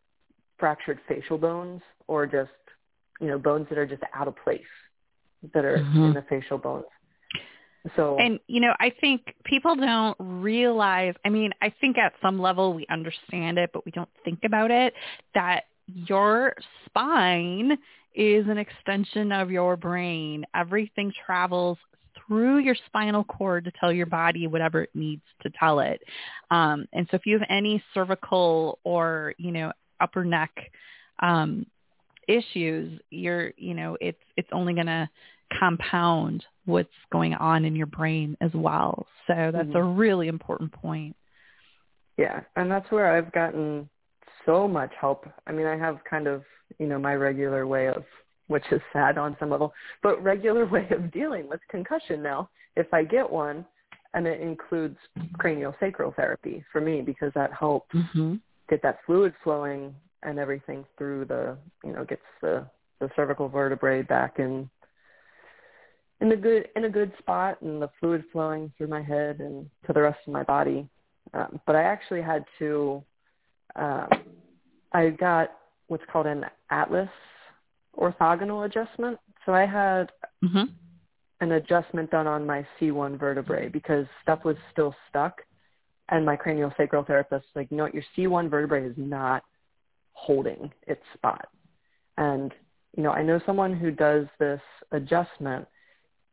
fractured 0.58 1.00
facial 1.08 1.38
bones, 1.38 1.82
or 2.08 2.26
just 2.26 2.50
you 3.22 3.28
know 3.28 3.38
bones 3.38 3.68
that 3.70 3.78
are 3.78 3.86
just 3.86 4.04
out 4.14 4.28
of 4.28 4.36
place 4.44 4.62
that 5.54 5.64
are 5.64 5.78
mm-hmm. 5.78 6.04
in 6.06 6.14
the 6.14 6.26
facial 6.30 6.58
bones. 6.58 6.86
So 7.96 8.18
And 8.20 8.40
you 8.48 8.60
know, 8.60 8.74
I 8.80 8.92
think 9.00 9.36
people 9.46 9.76
don't 9.76 10.18
realize, 10.20 11.14
I 11.24 11.30
mean, 11.30 11.52
I 11.62 11.74
think 11.80 11.98
at 11.98 12.14
some 12.22 12.40
level 12.40 12.74
we 12.74 12.86
understand 12.90 13.58
it, 13.58 13.70
but 13.74 13.86
we 13.86 13.92
don't 13.92 14.10
think 14.26 14.40
about 14.44 14.72
it 14.72 14.94
that 15.36 15.66
your 15.88 16.54
spine 16.86 17.78
is 18.17 18.47
an 18.47 18.58
extension 18.58 19.32
of 19.32 19.51
your 19.51 19.77
brain. 19.77 20.43
Everything 20.56 21.13
travels 21.25 21.77
through 22.27 22.58
your 22.58 22.75
spinal 22.88 23.23
cord 23.23 23.63
to 23.63 23.71
tell 23.80 23.91
your 23.91 24.08
body 24.08 24.47
whatever 24.47 24.82
it 24.82 24.89
needs 24.95 25.21
to 25.43 25.51
tell 25.51 25.80
it. 25.80 26.01
Um, 26.49 26.88
and 26.91 27.08
so 27.10 27.15
if 27.15 27.27
you 27.27 27.38
have 27.38 27.47
any 27.49 27.82
cervical 27.93 28.80
or, 28.84 29.34
you 29.38 29.51
know, 29.51 29.71
upper 30.01 30.25
neck 30.25 30.51
um, 31.19 31.67
issues, 32.27 32.99
you're, 33.12 33.53
you 33.56 33.75
know, 33.75 33.97
it's, 34.01 34.17
it's 34.36 34.49
only 34.51 34.73
going 34.73 34.88
to 34.88 35.08
compound 35.58 36.43
what's 36.65 36.89
going 37.12 37.36
on 37.36 37.65
in 37.65 37.75
your 37.75 37.86
brain 37.86 38.36
as 38.41 38.51
well. 38.53 39.06
So 39.27 39.51
that's 39.53 39.67
mm-hmm. 39.67 39.77
a 39.77 39.84
really 39.84 40.27
important 40.27 40.71
point. 40.71 41.15
Yeah. 42.17 42.41
And 42.56 42.69
that's 42.69 42.89
where 42.91 43.15
I've 43.15 43.32
gotten 43.32 43.88
so 44.45 44.67
much 44.67 44.91
help. 44.99 45.27
I 45.45 45.51
mean, 45.51 45.67
I 45.67 45.77
have 45.77 45.99
kind 46.10 46.27
of, 46.27 46.43
you 46.80 46.88
know, 46.88 46.99
my 46.99 47.15
regular 47.15 47.67
way 47.67 47.88
of 47.88 48.03
which 48.47 48.63
is 48.71 48.82
sad 48.93 49.17
on 49.17 49.36
some 49.39 49.49
level, 49.49 49.73
but 50.01 50.21
regular 50.23 50.65
way 50.69 50.88
of 50.91 51.12
dealing 51.12 51.47
with 51.49 51.60
concussion 51.69 52.21
now. 52.23 52.49
If 52.75 52.93
I 52.93 53.03
get 53.03 53.30
one, 53.30 53.65
and 54.13 54.25
it 54.25 54.41
includes 54.41 54.97
craniosacral 55.38 56.15
therapy 56.15 56.63
for 56.71 56.82
me 56.82 57.01
because 57.01 57.32
that 57.36 57.51
helps 57.53 57.93
mm-hmm. 57.93 58.36
get 58.69 58.82
that 58.82 58.99
fluid 59.06 59.34
flowing 59.43 59.93
and 60.23 60.39
everything 60.39 60.86
through 60.97 61.25
the, 61.25 61.58
you 61.84 61.93
know, 61.93 62.03
gets 62.03 62.21
the 62.41 62.65
the 62.99 63.10
cervical 63.15 63.47
vertebrae 63.47 64.01
back 64.01 64.39
in 64.39 64.67
in 66.19 66.32
a 66.32 66.36
good 66.36 66.67
in 66.75 66.86
a 66.86 66.89
good 66.89 67.12
spot 67.19 67.62
and 67.62 67.82
the 67.82 67.89
fluid 67.99 68.23
flowing 68.32 68.71
through 68.77 68.88
my 68.88 69.01
head 69.01 69.39
and 69.39 69.69
to 69.86 69.93
the 69.93 70.01
rest 70.01 70.19
of 70.25 70.34
my 70.34 70.43
body. 70.43 70.88
Um, 71.34 71.60
but 71.65 71.75
I 71.75 71.84
actually 71.84 72.21
had 72.21 72.45
to. 72.60 73.03
Um, 73.75 74.08
I 74.93 75.10
got 75.10 75.51
what's 75.88 76.04
called 76.12 76.26
an 76.28 76.45
atlas 76.69 77.10
orthogonal 77.97 78.65
adjustment. 78.65 79.17
So 79.45 79.54
I 79.54 79.65
had 79.65 80.12
mm-hmm. 80.43 80.65
an 81.41 81.52
adjustment 81.54 82.12
done 82.12 82.28
on 82.28 82.45
my 82.45 82.65
C1 82.80 83.19
vertebrae 83.19 83.69
because 83.69 84.06
stuff 84.21 84.45
was 84.45 84.56
still 84.71 84.93
stuck. 85.10 85.41
And 86.10 86.26
my 86.26 86.36
cranial 86.36 86.73
sacral 86.78 87.04
therapist 87.04 87.45
was 87.54 87.56
like, 87.56 87.71
no, 87.71 87.88
your 87.88 88.04
C1 88.15 88.50
vertebrae 88.50 88.86
is 88.86 88.95
not 88.97 89.43
holding 90.13 90.71
its 90.88 91.02
spot. 91.13 91.47
And, 92.17 92.54
you 92.95 93.04
know, 93.04 93.12
I 93.12 93.23
know 93.23 93.41
someone 93.45 93.76
who 93.76 93.91
does 93.91 94.26
this 94.39 94.62
adjustment 94.91 95.67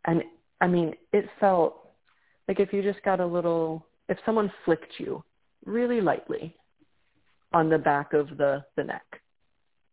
and 0.04 0.22
I 0.60 0.66
mean, 0.66 0.94
it 1.12 1.28
felt 1.40 1.76
like 2.48 2.60
if 2.60 2.72
you 2.72 2.82
just 2.82 3.02
got 3.04 3.20
a 3.20 3.26
little, 3.26 3.86
if 4.08 4.18
someone 4.24 4.52
flicked 4.64 4.92
you 4.98 5.22
really 5.64 6.00
lightly 6.00 6.54
on 7.52 7.68
the 7.68 7.78
back 7.78 8.12
of 8.12 8.36
the, 8.36 8.64
the 8.76 8.84
neck, 8.84 9.20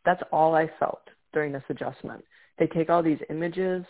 that's 0.06 0.22
all 0.32 0.56
I 0.56 0.70
felt 0.80 1.02
during 1.34 1.52
this 1.52 1.64
adjustment. 1.70 2.24
They 2.58 2.68
take 2.68 2.90
all 2.90 3.04
these 3.04 3.20
images 3.30 3.86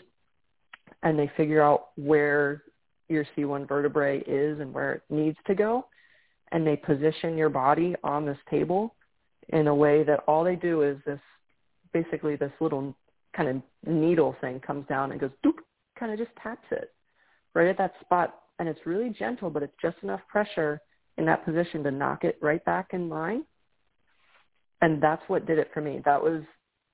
and 1.04 1.18
they 1.18 1.32
figure 1.36 1.62
out 1.62 1.90
where 1.96 2.64
your 3.10 3.26
C1 3.36 3.68
vertebrae 3.68 4.20
is 4.22 4.60
and 4.60 4.74
where 4.74 4.94
it 4.94 5.04
needs 5.10 5.38
to 5.48 5.56
go. 5.56 5.86
And 6.52 6.66
they 6.66 6.76
position 6.76 7.38
your 7.38 7.50
body 7.50 7.96
on 8.04 8.26
this 8.26 8.38
table 8.50 8.96
in 9.50 9.68
a 9.68 9.76
way 9.76 10.04
that 10.04 10.24
all 10.28 10.44
they 10.44 10.56
do 10.56 10.82
is 10.82 10.98
this, 11.06 11.20
basically 11.94 12.36
this 12.36 12.52
little 12.60 12.96
kind 13.36 13.50
of 13.50 13.62
needle 13.92 14.36
thing 14.42 14.60
comes 14.60 14.86
down 14.88 15.12
and 15.12 15.20
goes 15.20 15.32
doop, 15.46 15.56
kind 15.98 16.12
of 16.12 16.18
just 16.18 16.36
taps 16.42 16.66
it 16.72 16.92
right 17.54 17.68
at 17.68 17.78
that 17.78 17.94
spot. 18.02 18.36
And 18.60 18.70
it's 18.70 18.86
really 18.86 19.10
gentle, 19.10 19.50
but 19.50 19.64
it's 19.64 19.74
just 19.82 19.98
enough 20.04 20.22
pressure 20.30 20.82
in 21.18 21.26
that 21.26 21.44
position 21.46 21.84
to 21.84 21.92
knock 21.92 22.24
it 22.24 22.38
right 22.42 22.64
back 22.64 22.90
in 22.94 23.10
line. 23.10 23.44
And 24.82 25.02
that's 25.02 25.22
what 25.28 25.46
did 25.46 25.60
it 25.60 25.70
for 25.74 25.82
me. 25.82 26.02
That 26.06 26.22
was 26.22 26.42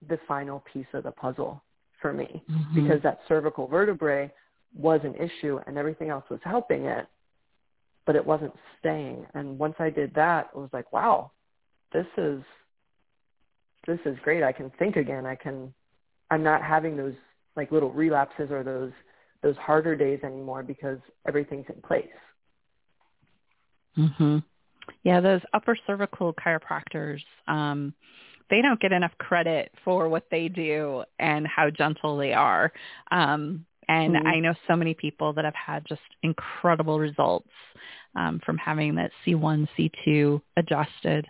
the 0.07 0.19
final 0.27 0.63
piece 0.71 0.87
of 0.93 1.03
the 1.03 1.11
puzzle 1.11 1.63
for 2.01 2.13
me 2.13 2.43
mm-hmm. 2.49 2.83
because 2.83 3.01
that 3.03 3.19
cervical 3.27 3.67
vertebrae 3.67 4.31
was 4.75 4.99
an 5.03 5.15
issue 5.15 5.59
and 5.65 5.77
everything 5.77 6.09
else 6.09 6.25
was 6.29 6.39
helping 6.43 6.85
it, 6.85 7.07
but 8.05 8.15
it 8.15 8.25
wasn't 8.25 8.53
staying. 8.79 9.25
And 9.33 9.57
once 9.57 9.75
I 9.79 9.89
did 9.89 10.13
that, 10.15 10.49
it 10.53 10.57
was 10.57 10.69
like, 10.73 10.91
wow, 10.93 11.31
this 11.93 12.05
is 12.17 12.41
this 13.87 13.99
is 14.05 14.17
great. 14.23 14.43
I 14.43 14.51
can 14.51 14.69
think 14.77 14.97
again. 14.97 15.25
I 15.25 15.35
can 15.35 15.73
I'm 16.29 16.43
not 16.43 16.61
having 16.61 16.97
those 16.97 17.15
like 17.55 17.71
little 17.71 17.91
relapses 17.91 18.51
or 18.51 18.63
those 18.63 18.91
those 19.41 19.55
harder 19.57 19.95
days 19.95 20.19
anymore 20.23 20.61
because 20.63 20.97
everything's 21.27 21.65
in 21.73 21.81
place. 21.81 22.07
Mhm. 23.97 24.43
Yeah, 25.03 25.19
those 25.19 25.41
upper 25.53 25.77
cervical 25.85 26.33
chiropractors 26.33 27.21
um 27.47 27.93
they 28.49 28.61
don't 28.61 28.79
get 28.79 28.91
enough 28.91 29.11
credit 29.17 29.71
for 29.83 30.07
what 30.09 30.25
they 30.31 30.47
do 30.47 31.03
and 31.19 31.45
how 31.47 31.69
gentle 31.69 32.17
they 32.17 32.33
are. 32.33 32.71
Um, 33.11 33.65
and 33.89 34.15
mm-hmm. 34.15 34.27
I 34.27 34.39
know 34.39 34.53
so 34.67 34.75
many 34.75 34.93
people 34.93 35.33
that 35.33 35.45
have 35.45 35.55
had 35.55 35.85
just 35.87 36.01
incredible 36.23 36.99
results 36.99 37.49
um, 38.15 38.39
from 38.45 38.57
having 38.57 38.95
that 38.95 39.11
C1, 39.25 39.67
C2 39.77 40.41
adjusted. 40.57 41.27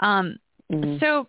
Um, 0.00 0.38
mm-hmm. 0.70 0.98
So, 1.00 1.28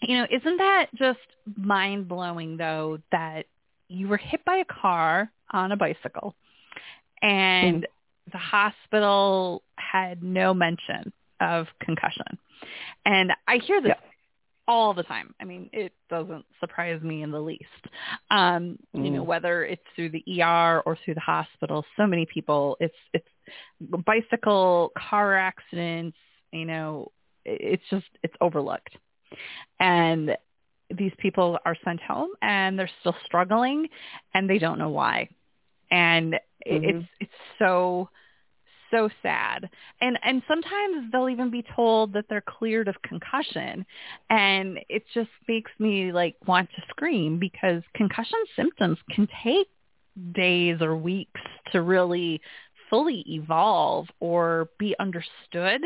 you 0.00 0.16
know, 0.16 0.26
isn't 0.30 0.56
that 0.58 0.86
just 0.94 1.18
mind 1.56 2.08
blowing 2.08 2.56
though 2.56 2.98
that 3.10 3.46
you 3.88 4.08
were 4.08 4.18
hit 4.18 4.44
by 4.44 4.58
a 4.58 4.64
car 4.64 5.30
on 5.50 5.72
a 5.72 5.76
bicycle 5.76 6.34
and 7.22 7.82
mm-hmm. 7.82 8.30
the 8.32 8.38
hospital 8.38 9.62
had 9.78 10.22
no 10.22 10.54
mention 10.54 11.12
of 11.40 11.66
concussion. 11.80 12.38
And 13.04 13.32
I 13.46 13.58
hear 13.58 13.80
this 13.80 13.92
yeah 13.96 14.08
all 14.68 14.92
the 14.92 15.02
time. 15.02 15.34
I 15.40 15.44
mean, 15.44 15.70
it 15.72 15.92
doesn't 16.10 16.44
surprise 16.60 17.02
me 17.02 17.22
in 17.22 17.30
the 17.30 17.40
least. 17.40 17.64
Um, 18.30 18.78
mm. 18.94 19.04
You 19.04 19.10
know, 19.10 19.22
mm. 19.22 19.26
whether 19.26 19.64
it's 19.64 19.82
through 19.96 20.10
the 20.10 20.42
ER 20.42 20.82
or 20.84 20.96
through 21.04 21.14
the 21.14 21.20
hospital, 21.20 21.84
so 21.96 22.06
many 22.06 22.26
people, 22.26 22.76
it's 22.78 22.94
it's 23.14 23.26
bicycle 24.04 24.92
car 24.96 25.36
accidents. 25.36 26.18
You 26.52 26.66
know, 26.66 27.10
it's 27.44 27.82
just 27.90 28.06
it's 28.22 28.34
overlooked, 28.40 28.96
and 29.80 30.36
these 30.94 31.12
people 31.18 31.58
are 31.64 31.76
sent 31.84 32.00
home 32.00 32.30
and 32.40 32.78
they're 32.78 32.90
still 33.00 33.16
struggling, 33.24 33.88
and 34.34 34.48
they 34.48 34.58
don't 34.58 34.78
know 34.78 34.90
why, 34.90 35.30
and 35.90 36.34
mm-hmm. 36.34 36.84
it's 36.84 37.08
it's 37.20 37.32
so 37.58 38.10
so 38.90 39.08
sad. 39.22 39.68
And 40.00 40.18
and 40.22 40.42
sometimes 40.48 41.10
they'll 41.10 41.28
even 41.28 41.50
be 41.50 41.64
told 41.74 42.12
that 42.12 42.26
they're 42.28 42.44
cleared 42.46 42.88
of 42.88 43.00
concussion 43.02 43.84
and 44.30 44.78
it 44.88 45.04
just 45.14 45.30
makes 45.46 45.70
me 45.78 46.12
like 46.12 46.36
want 46.46 46.68
to 46.76 46.82
scream 46.90 47.38
because 47.38 47.82
concussion 47.94 48.38
symptoms 48.56 48.98
can 49.10 49.28
take 49.42 49.68
days 50.32 50.80
or 50.80 50.96
weeks 50.96 51.40
to 51.72 51.82
really 51.82 52.40
fully 52.90 53.24
evolve 53.28 54.06
or 54.20 54.68
be 54.78 54.94
understood 54.98 55.82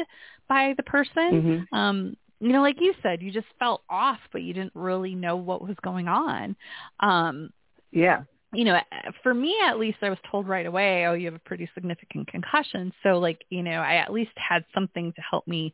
by 0.48 0.74
the 0.76 0.82
person. 0.82 1.66
Mm-hmm. 1.70 1.74
Um 1.74 2.16
you 2.40 2.48
know, 2.48 2.62
like 2.62 2.80
you 2.80 2.92
said, 3.04 3.22
you 3.22 3.30
just 3.30 3.46
felt 3.60 3.82
off, 3.88 4.18
but 4.32 4.42
you 4.42 4.52
didn't 4.52 4.74
really 4.74 5.14
know 5.14 5.36
what 5.36 5.62
was 5.62 5.76
going 5.84 6.08
on. 6.08 6.56
Um, 6.98 7.50
yeah 7.92 8.22
you 8.52 8.64
know, 8.64 8.78
for 9.22 9.32
me 9.32 9.56
at 9.66 9.78
least, 9.78 9.98
I 10.02 10.10
was 10.10 10.18
told 10.30 10.46
right 10.46 10.66
away, 10.66 11.06
oh, 11.06 11.14
you 11.14 11.26
have 11.26 11.34
a 11.34 11.40
pretty 11.40 11.68
significant 11.74 12.28
concussion. 12.28 12.92
So 13.02 13.18
like, 13.18 13.44
you 13.48 13.62
know, 13.62 13.80
I 13.80 13.96
at 13.96 14.12
least 14.12 14.32
had 14.36 14.64
something 14.74 15.12
to 15.14 15.22
help 15.22 15.46
me 15.46 15.72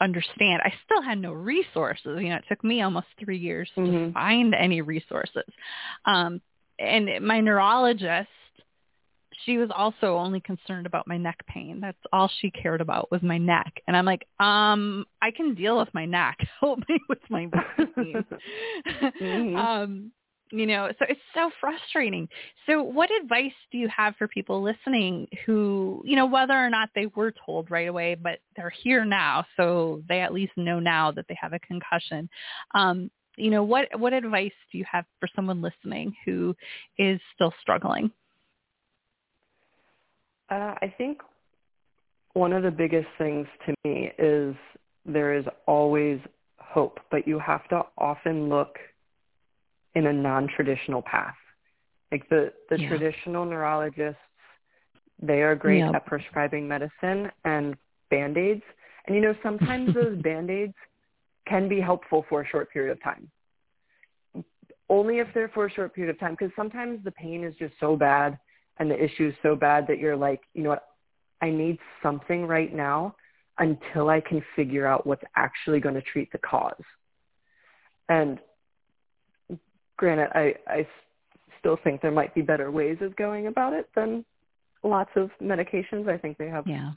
understand. 0.00 0.62
I 0.64 0.72
still 0.84 1.02
had 1.02 1.18
no 1.18 1.32
resources. 1.32 2.18
You 2.20 2.30
know, 2.30 2.36
it 2.36 2.44
took 2.48 2.64
me 2.64 2.82
almost 2.82 3.06
three 3.22 3.38
years 3.38 3.70
mm-hmm. 3.76 4.06
to 4.06 4.12
find 4.12 4.54
any 4.54 4.80
resources. 4.80 5.44
Um, 6.06 6.40
and 6.78 7.24
my 7.24 7.40
neurologist, 7.40 8.28
she 9.44 9.58
was 9.58 9.70
also 9.74 10.16
only 10.16 10.40
concerned 10.40 10.86
about 10.86 11.06
my 11.06 11.18
neck 11.18 11.44
pain. 11.46 11.80
That's 11.80 11.98
all 12.12 12.30
she 12.40 12.50
cared 12.50 12.80
about 12.80 13.10
was 13.10 13.22
my 13.22 13.38
neck. 13.38 13.82
And 13.86 13.96
I'm 13.96 14.06
like, 14.06 14.26
um, 14.40 15.04
I 15.20 15.30
can 15.30 15.54
deal 15.54 15.78
with 15.78 15.92
my 15.92 16.06
neck. 16.06 16.38
Help 16.60 16.80
me 16.88 16.98
with 17.08 17.18
my 17.28 17.48
pain. 17.76 18.24
mm-hmm. 19.20 19.56
um, 19.56 20.12
you 20.54 20.66
know 20.66 20.88
so 20.98 21.04
it's 21.08 21.20
so 21.34 21.50
frustrating. 21.60 22.28
So 22.66 22.82
what 22.82 23.10
advice 23.22 23.52
do 23.72 23.78
you 23.78 23.88
have 23.88 24.14
for 24.16 24.28
people 24.28 24.62
listening 24.62 25.26
who 25.44 26.00
you 26.04 26.14
know 26.14 26.26
whether 26.26 26.54
or 26.54 26.70
not 26.70 26.90
they 26.94 27.06
were 27.06 27.32
told 27.44 27.70
right 27.70 27.88
away 27.88 28.14
but 28.14 28.38
they're 28.56 28.70
here 28.70 29.04
now 29.04 29.44
so 29.56 30.02
they 30.08 30.20
at 30.20 30.32
least 30.32 30.52
know 30.56 30.78
now 30.78 31.10
that 31.10 31.26
they 31.28 31.36
have 31.40 31.52
a 31.52 31.58
concussion. 31.58 32.28
Um 32.74 33.10
you 33.36 33.50
know 33.50 33.64
what 33.64 33.88
what 33.98 34.12
advice 34.12 34.52
do 34.70 34.78
you 34.78 34.84
have 34.90 35.04
for 35.18 35.28
someone 35.34 35.60
listening 35.60 36.14
who 36.24 36.54
is 36.98 37.20
still 37.34 37.52
struggling? 37.60 38.10
Uh, 40.50 40.74
i 40.82 40.94
think 40.96 41.18
one 42.34 42.52
of 42.52 42.62
the 42.62 42.70
biggest 42.70 43.08
things 43.18 43.46
to 43.66 43.74
me 43.84 44.10
is 44.18 44.54
there 45.04 45.34
is 45.34 45.44
always 45.66 46.20
hope 46.58 47.00
but 47.10 47.26
you 47.26 47.38
have 47.38 47.66
to 47.68 47.82
often 47.98 48.48
look 48.48 48.78
in 49.94 50.06
a 50.06 50.12
non-traditional 50.12 51.02
path. 51.02 51.34
Like 52.10 52.28
the, 52.28 52.52
the 52.70 52.80
yeah. 52.80 52.88
traditional 52.88 53.44
neurologists, 53.44 54.20
they 55.20 55.42
are 55.42 55.54
great 55.54 55.78
yep. 55.78 55.94
at 55.94 56.06
prescribing 56.06 56.66
medicine 56.66 57.30
and 57.44 57.76
band-aids. 58.10 58.62
And 59.06 59.14
you 59.16 59.22
know, 59.22 59.34
sometimes 59.42 59.94
those 59.94 60.20
band-aids 60.22 60.74
can 61.46 61.68
be 61.68 61.80
helpful 61.80 62.24
for 62.28 62.42
a 62.42 62.48
short 62.48 62.72
period 62.72 62.92
of 62.92 63.02
time. 63.02 63.30
only 64.88 65.18
if 65.18 65.28
they're 65.34 65.48
for 65.48 65.66
a 65.66 65.70
short 65.70 65.94
period 65.94 66.14
of 66.14 66.20
time 66.20 66.32
because 66.38 66.52
sometimes 66.56 67.02
the 67.04 67.10
pain 67.12 67.44
is 67.44 67.54
just 67.58 67.74
so 67.80 67.96
bad 67.96 68.38
and 68.78 68.90
the 68.90 69.02
issue 69.02 69.28
is 69.28 69.34
so 69.42 69.54
bad 69.54 69.86
that 69.86 69.98
you're 69.98 70.16
like, 70.16 70.40
you 70.54 70.62
know 70.62 70.70
what, 70.70 70.84
I 71.40 71.50
need 71.50 71.78
something 72.02 72.46
right 72.46 72.74
now 72.74 73.14
until 73.58 74.08
I 74.08 74.20
can 74.20 74.42
figure 74.56 74.86
out 74.86 75.06
what's 75.06 75.22
actually 75.36 75.80
going 75.80 75.94
to 75.94 76.02
treat 76.02 76.30
the 76.32 76.38
cause. 76.38 76.82
And 78.08 78.38
granted, 79.96 80.28
I, 80.34 80.54
I 80.66 80.86
still 81.58 81.78
think 81.82 82.02
there 82.02 82.10
might 82.10 82.34
be 82.34 82.42
better 82.42 82.70
ways 82.70 82.98
of 83.00 83.16
going 83.16 83.46
about 83.46 83.72
it 83.72 83.88
than 83.94 84.24
lots 84.82 85.10
of 85.16 85.30
medications. 85.42 86.08
I 86.08 86.18
think 86.18 86.38
they 86.38 86.48
have 86.48 86.66
yeah. 86.66 86.92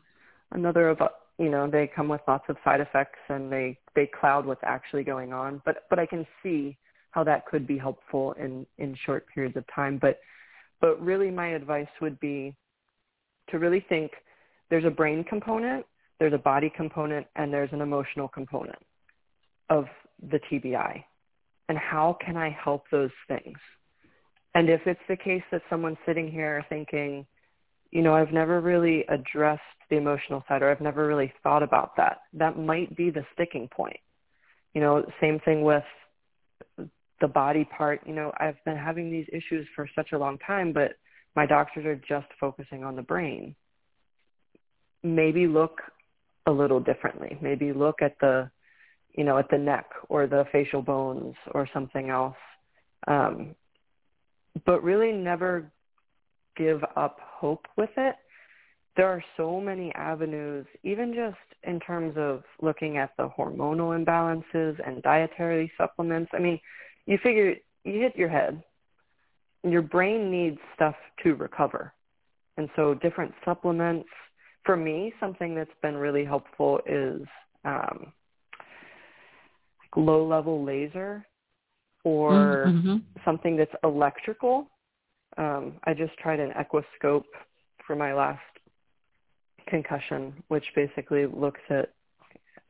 another 0.51 0.89
of 0.89 1.01
uh, 1.01 1.07
you 1.37 1.49
know 1.49 1.69
they 1.69 1.89
come 1.93 2.07
with 2.07 2.21
lots 2.27 2.45
of 2.49 2.57
side 2.63 2.81
effects 2.81 3.19
and 3.29 3.51
they 3.51 3.77
they 3.95 4.09
cloud 4.19 4.45
what's 4.45 4.63
actually 4.63 5.03
going 5.03 5.33
on. 5.33 5.61
But 5.65 5.83
but 5.89 5.99
I 5.99 6.05
can 6.05 6.25
see 6.43 6.77
how 7.11 7.23
that 7.23 7.45
could 7.45 7.65
be 7.65 7.77
helpful 7.77 8.33
in 8.33 8.65
in 8.77 8.95
short 9.05 9.25
periods 9.33 9.57
of 9.57 9.63
time. 9.73 9.97
But 9.99 10.19
but 10.81 11.01
really, 11.01 11.31
my 11.31 11.49
advice 11.49 11.87
would 12.01 12.19
be 12.19 12.55
to 13.49 13.59
really 13.59 13.83
think 13.87 14.11
there's 14.69 14.85
a 14.85 14.89
brain 14.89 15.23
component, 15.23 15.85
there's 16.19 16.33
a 16.33 16.37
body 16.37 16.71
component, 16.75 17.25
and 17.35 17.53
there's 17.53 17.71
an 17.71 17.81
emotional 17.81 18.27
component 18.27 18.79
of 19.69 19.85
the 20.31 20.39
TBI. 20.51 21.03
And 21.69 21.77
how 21.77 22.17
can 22.23 22.37
I 22.37 22.49
help 22.49 22.85
those 22.91 23.11
things? 23.27 23.57
And 24.55 24.69
if 24.69 24.81
it's 24.85 24.99
the 25.07 25.17
case 25.17 25.43
that 25.51 25.61
someone's 25.69 25.97
sitting 26.05 26.31
here 26.31 26.65
thinking, 26.69 27.25
you 27.91 28.01
know, 28.01 28.15
I've 28.15 28.31
never 28.31 28.59
really 28.61 29.05
addressed 29.09 29.61
the 29.89 29.97
emotional 29.97 30.43
side 30.47 30.61
or 30.61 30.71
I've 30.71 30.81
never 30.81 31.07
really 31.07 31.31
thought 31.43 31.63
about 31.63 31.95
that, 31.97 32.19
that 32.33 32.57
might 32.57 32.95
be 32.95 33.09
the 33.09 33.25
sticking 33.33 33.67
point. 33.67 33.99
You 34.73 34.81
know, 34.81 35.05
same 35.21 35.39
thing 35.39 35.63
with 35.63 35.83
the 37.21 37.27
body 37.27 37.65
part. 37.65 38.01
You 38.05 38.13
know, 38.13 38.31
I've 38.37 38.63
been 38.65 38.77
having 38.77 39.11
these 39.11 39.27
issues 39.31 39.67
for 39.75 39.89
such 39.95 40.11
a 40.11 40.17
long 40.17 40.37
time, 40.39 40.73
but 40.73 40.93
my 41.35 41.45
doctors 41.45 41.85
are 41.85 41.95
just 41.95 42.27
focusing 42.39 42.83
on 42.83 42.95
the 42.95 43.01
brain. 43.01 43.55
Maybe 45.03 45.47
look 45.47 45.81
a 46.45 46.51
little 46.51 46.79
differently. 46.79 47.37
Maybe 47.41 47.73
look 47.73 48.01
at 48.01 48.15
the, 48.19 48.49
you 49.17 49.23
know, 49.23 49.37
at 49.37 49.49
the 49.49 49.57
neck 49.57 49.89
or 50.07 50.27
the 50.27 50.45
facial 50.51 50.81
bones 50.81 51.35
or 51.51 51.67
something 51.73 52.09
else. 52.09 52.37
Um, 53.07 53.55
but 54.65 54.83
really 54.83 55.11
never 55.11 55.71
give 56.55 56.83
up 56.95 57.17
hope 57.21 57.67
with 57.75 57.89
it. 57.97 58.15
There 58.95 59.07
are 59.07 59.23
so 59.35 59.59
many 59.59 59.93
avenues, 59.93 60.65
even 60.83 61.13
just 61.13 61.37
in 61.63 61.79
terms 61.79 62.15
of 62.17 62.43
looking 62.61 62.97
at 62.97 63.11
the 63.17 63.29
hormonal 63.29 63.93
imbalances 63.97 64.79
and 64.85 65.03
dietary 65.03 65.71
supplements. 65.77 66.31
I 66.33 66.39
mean, 66.39 66.59
you 67.05 67.17
figure 67.21 67.55
you 67.83 68.01
hit 68.01 68.15
your 68.15 68.29
head, 68.29 68.63
your 69.63 69.81
brain 69.81 70.31
needs 70.31 70.57
stuff 70.75 70.95
to 71.23 71.35
recover. 71.35 71.93
And 72.57 72.69
so 72.75 72.95
different 72.95 73.33
supplements, 73.45 74.09
for 74.63 74.75
me, 74.75 75.13
something 75.19 75.55
that's 75.55 75.69
been 75.81 75.95
really 75.95 76.25
helpful 76.25 76.81
is 76.87 77.21
um, 77.65 78.11
low 79.95 80.25
level 80.25 80.63
laser 80.63 81.25
or 82.03 82.65
mm-hmm. 82.67 82.97
something 83.25 83.57
that's 83.57 83.73
electrical. 83.83 84.69
Um, 85.37 85.73
I 85.83 85.93
just 85.93 86.17
tried 86.17 86.39
an 86.39 86.51
Equiscope 86.51 87.25
for 87.85 87.95
my 87.95 88.13
last 88.13 88.39
concussion, 89.67 90.33
which 90.47 90.65
basically 90.75 91.25
looks 91.25 91.61
at 91.69 91.89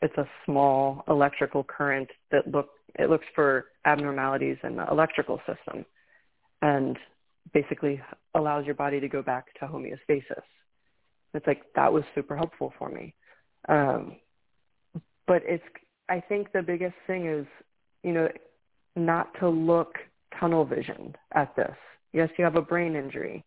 it's 0.01 0.17
a 0.17 0.27
small 0.45 1.03
electrical 1.07 1.63
current 1.63 2.09
that 2.31 2.47
look 2.47 2.69
it 2.99 3.09
looks 3.09 3.25
for 3.35 3.65
abnormalities 3.85 4.57
in 4.63 4.75
the 4.75 4.87
electrical 4.89 5.39
system 5.39 5.85
and 6.61 6.97
basically 7.53 8.01
allows 8.35 8.65
your 8.65 8.75
body 8.75 8.99
to 8.99 9.07
go 9.07 9.21
back 9.21 9.45
to 9.59 9.65
homeostasis. 9.65 10.41
It's 11.33 11.45
like 11.45 11.63
that 11.75 11.91
was 11.91 12.03
super 12.15 12.35
helpful 12.35 12.73
for 12.77 12.89
me. 12.89 13.13
Um, 13.69 14.15
but 15.27 15.41
it's 15.45 15.63
I 16.09 16.21
think 16.21 16.51
the 16.53 16.61
biggest 16.61 16.95
thing 17.05 17.27
is, 17.27 17.45
you 18.03 18.13
know, 18.13 18.29
not 18.95 19.27
to 19.39 19.49
look 19.49 19.95
tunnel 20.39 20.65
visioned 20.65 21.17
at 21.33 21.55
this. 21.55 21.75
Yes, 22.13 22.29
you 22.37 22.43
have 22.43 22.55
a 22.55 22.61
brain 22.61 22.95
injury. 22.95 23.43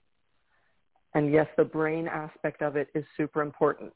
And 1.15 1.33
yes, 1.33 1.47
the 1.57 1.65
brain 1.65 2.07
aspect 2.07 2.63
of 2.63 2.77
it 2.77 2.89
is 2.95 3.05
super 3.17 3.43
important. 3.43 3.93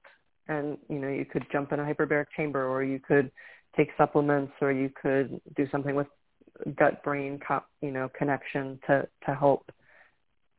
And, 0.48 0.78
you 0.88 0.98
know, 0.98 1.08
you 1.08 1.24
could 1.24 1.46
jump 1.52 1.72
in 1.72 1.80
a 1.80 1.84
hyperbaric 1.84 2.26
chamber 2.36 2.66
or 2.68 2.82
you 2.82 2.98
could 2.98 3.30
take 3.76 3.90
supplements 3.96 4.52
or 4.60 4.72
you 4.72 4.90
could 5.00 5.40
do 5.56 5.68
something 5.70 5.94
with 5.94 6.06
gut 6.76 7.02
brain, 7.02 7.38
co- 7.46 7.64
you 7.80 7.90
know, 7.90 8.10
connection 8.16 8.78
to, 8.86 9.06
to 9.26 9.34
help. 9.34 9.70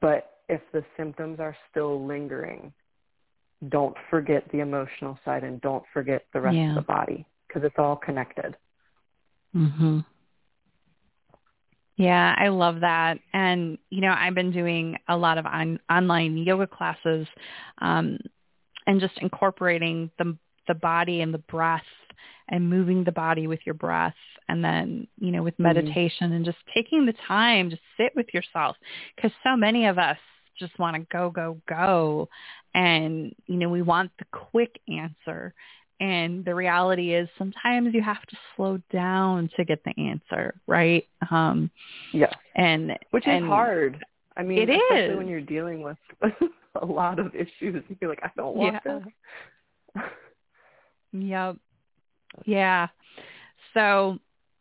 But 0.01 0.39
if 0.47 0.61
the 0.71 0.83
symptoms 0.97 1.39
are 1.39 1.55
still 1.71 2.05
lingering, 2.05 2.71
don't 3.69 3.95
forget 4.09 4.43
the 4.51 4.59
emotional 4.59 5.17
side 5.25 5.43
and 5.43 5.59
don't 5.61 5.83
forget 5.93 6.25
the 6.33 6.41
rest 6.41 6.55
yeah. 6.55 6.69
of 6.69 6.75
the 6.75 6.81
body 6.81 7.25
because 7.55 7.65
it's 7.65 7.79
all 7.79 7.95
connected. 7.95 8.57
Mhm. 9.55 10.05
Yeah, 11.97 12.35
I 12.37 12.49
love 12.49 12.81
that. 12.81 13.19
And 13.31 13.77
you 13.89 14.01
know, 14.01 14.13
I've 14.15 14.35
been 14.35 14.51
doing 14.51 14.97
a 15.07 15.15
lot 15.15 15.37
of 15.37 15.45
on, 15.45 15.79
online 15.89 16.37
yoga 16.37 16.67
classes 16.67 17.27
um 17.79 18.19
and 18.87 18.99
just 18.99 19.17
incorporating 19.19 20.11
the 20.17 20.37
the 20.67 20.73
body 20.73 21.21
and 21.21 21.33
the 21.33 21.39
breath 21.39 21.83
and 22.49 22.69
moving 22.69 23.03
the 23.03 23.11
body 23.11 23.47
with 23.47 23.59
your 23.65 23.75
breath 23.75 24.15
and 24.49 24.63
then 24.63 25.07
you 25.17 25.31
know 25.31 25.41
with 25.41 25.53
mm-hmm. 25.53 25.63
meditation 25.63 26.27
mm-hmm. 26.27 26.33
and 26.33 26.45
just 26.45 26.57
taking 26.73 27.05
the 27.05 27.15
time 27.27 27.69
to 27.69 27.77
sit 27.97 28.11
with 28.15 28.27
yourself 28.33 28.75
because 29.15 29.31
so 29.43 29.55
many 29.55 29.85
of 29.85 29.97
us 29.97 30.17
just 30.59 30.77
want 30.77 30.95
to 30.95 31.07
go 31.11 31.29
go 31.29 31.57
go 31.67 32.29
and 32.73 33.33
you 33.47 33.55
know 33.55 33.69
we 33.69 33.81
want 33.81 34.11
the 34.19 34.25
quick 34.31 34.79
answer 34.87 35.53
and 35.99 36.43
the 36.43 36.53
reality 36.53 37.13
is 37.13 37.27
sometimes 37.37 37.93
you 37.93 38.01
have 38.01 38.21
to 38.27 38.37
slow 38.55 38.77
down 38.91 39.49
to 39.55 39.63
get 39.63 39.83
the 39.83 39.93
answer 40.01 40.53
right? 40.67 41.07
Um 41.31 41.69
yeah. 42.13 42.33
and 42.55 42.97
which 43.11 43.25
and 43.27 43.45
is 43.45 43.49
hard. 43.49 44.03
I 44.37 44.43
mean 44.43 44.59
it 44.59 44.69
especially 44.69 45.11
is. 45.13 45.17
when 45.17 45.27
you're 45.27 45.41
dealing 45.41 45.81
with 45.81 45.97
a 46.81 46.85
lot 46.85 47.19
of 47.19 47.33
issues 47.33 47.83
you're 48.01 48.09
like 48.09 48.19
i 48.23 48.31
don't 48.35 48.55
want 48.55 48.75
yeah. 48.85 48.99
this. 49.95 50.03
Yep 51.13 51.57
yeah. 52.45 52.87
So 53.73 54.19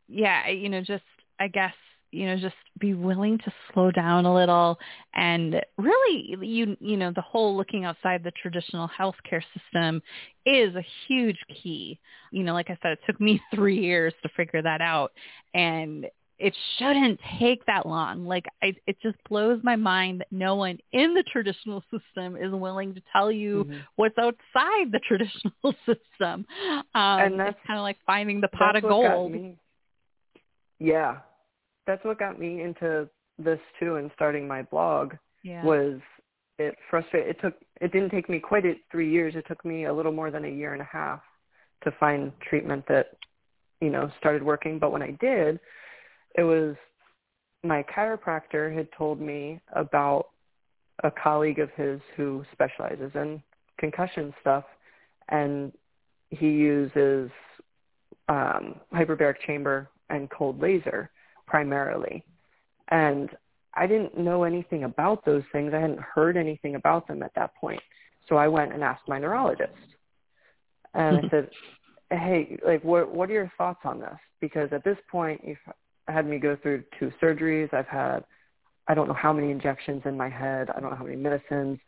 yeah 0.08 0.48
you 0.48 0.68
know 0.68 0.80
just 0.80 1.02
i 1.40 1.48
guess 1.48 1.74
you 2.14 2.27
know 2.27 2.37
just 2.37 2.55
be 2.79 2.94
willing 2.94 3.38
to 3.38 3.53
slow 3.72 3.90
down 3.90 4.24
a 4.24 4.35
little 4.35 4.79
and 5.14 5.61
really 5.77 6.37
you 6.40 6.77
you 6.81 6.96
know 6.96 7.12
the 7.14 7.22
whole 7.22 7.57
looking 7.57 7.85
outside 7.85 8.22
the 8.22 8.33
traditional 8.33 8.88
healthcare 8.88 9.42
system 9.53 10.00
is 10.46 10.74
a 10.74 10.85
huge 11.07 11.38
key 11.62 11.98
you 12.31 12.42
know 12.42 12.53
like 12.53 12.70
i 12.70 12.79
said 12.83 12.92
it 12.92 13.00
took 13.07 13.20
me 13.20 13.40
3 13.55 13.79
years 13.79 14.14
to 14.22 14.29
figure 14.37 14.62
that 14.62 14.81
out 14.81 15.12
and 15.55 16.07
it 16.38 16.55
shouldn't 16.79 17.20
take 17.38 17.64
that 17.66 17.87
long. 17.87 18.24
Like 18.27 18.46
I, 18.62 18.74
it 18.87 18.96
just 19.00 19.16
blows 19.29 19.61
my 19.62 19.77
mind 19.77 20.20
that 20.20 20.27
no 20.31 20.57
one 20.57 20.79
in 20.92 21.14
the 21.14 21.22
traditional 21.22 21.83
system 21.92 22.37
is 22.37 22.50
willing 22.50 22.94
to 22.94 23.03
tell 23.12 23.31
you 23.31 23.64
mm-hmm. 23.64 23.79
what's 23.96 24.18
outside 24.18 24.90
the 24.90 25.00
traditional 25.09 25.74
system. 25.87 26.44
Um, 26.72 26.85
and 26.94 27.40
that's 27.40 27.59
kind 27.66 27.79
of 27.79 27.83
like 27.83 27.98
finding 28.05 28.40
the 28.40 28.48
pot 28.48 28.77
of 28.77 28.83
gold. 28.83 29.33
Yeah, 30.81 31.18
that's 31.86 32.04
what 32.04 32.18
got 32.18 32.38
me 32.38 32.62
into 32.62 33.08
this 33.38 33.58
too 33.78 33.96
and 33.96 34.10
starting 34.14 34.46
my 34.46 34.62
blog 34.62 35.14
yeah. 35.42 35.64
was 35.64 36.00
it 36.58 36.76
frustrated 36.88 37.30
it 37.30 37.40
took 37.40 37.54
it 37.80 37.92
didn't 37.92 38.10
take 38.10 38.28
me 38.28 38.38
quite 38.38 38.64
three 38.90 39.10
years. 39.10 39.34
It 39.36 39.44
took 39.48 39.64
me 39.64 39.86
a 39.86 39.92
little 39.92 40.12
more 40.12 40.30
than 40.30 40.44
a 40.44 40.48
year 40.48 40.72
and 40.72 40.82
a 40.82 40.88
half 40.90 41.20
to 41.82 41.90
find 41.98 42.32
treatment 42.48 42.84
that 42.88 43.16
you 43.80 43.90
know 43.90 44.10
started 44.18 44.42
working. 44.42 44.78
But 44.78 44.92
when 44.92 45.02
i 45.02 45.10
did 45.20 45.58
it 46.36 46.42
was 46.42 46.76
my 47.62 47.84
chiropractor 47.84 48.74
had 48.74 48.88
told 48.96 49.20
me 49.20 49.60
about 49.72 50.28
a 51.02 51.10
colleague 51.10 51.58
of 51.58 51.70
his 51.76 52.00
who 52.16 52.44
specializes 52.52 53.10
in 53.14 53.42
concussion 53.78 54.32
stuff 54.40 54.64
and 55.28 55.72
he 56.30 56.48
uses 56.48 57.30
um 58.28 58.76
hyperbaric 58.92 59.36
chamber 59.44 59.90
and 60.10 60.30
cold 60.30 60.60
laser 60.60 61.10
primarily. 61.46 62.24
And 62.88 63.30
I 63.74 63.87
didn't 63.87 64.16
know 64.16 64.44
anything 64.44 64.85
about 64.85 65.24
those 65.24 65.42
things. 65.52 65.72
I 65.74 65.80
hadn't 65.80 66.00
heard 66.00 66.37
anything 66.37 66.76
about 66.76 67.09
them 67.09 67.22
at 67.22 67.35
that 67.35 67.54
point. 67.57 67.83
So 68.28 68.37
I 68.37 68.48
went 68.48 68.72
and 68.72 68.83
asked 68.83 69.09
my 69.09 69.18
neurologist. 69.18 69.72
And 70.94 71.16
I 71.16 71.20
mm-hmm. 71.20 71.28
said, 71.30 71.50
hey, 72.11 72.59
like, 72.64 72.85
what, 72.85 73.12
what 73.12 73.28
are 73.30 73.33
your 73.33 73.52
thoughts 73.59 73.80
on 73.85 74.00
this? 74.00 74.16
Because 74.40 74.68
at 74.72 74.85
this 74.85 74.98
point, 75.11 75.40
you've 75.44 75.59
had 76.07 76.26
me 76.26 76.38
go 76.38 76.57
through 76.62 76.85
two 76.98 77.12
surgeries. 77.20 77.72
I've 77.74 77.87
had, 77.87 78.24
I 78.87 78.94
don't 78.94 79.09
know 79.09 79.14
how 79.14 79.33
many 79.33 79.50
injections 79.50 80.02
in 80.04 80.16
my 80.16 80.28
head. 80.28 80.70
I 80.70 80.80
don't 80.80 80.90
know 80.90 80.96
how 80.96 81.04
many 81.04 81.16
medicines, 81.16 81.78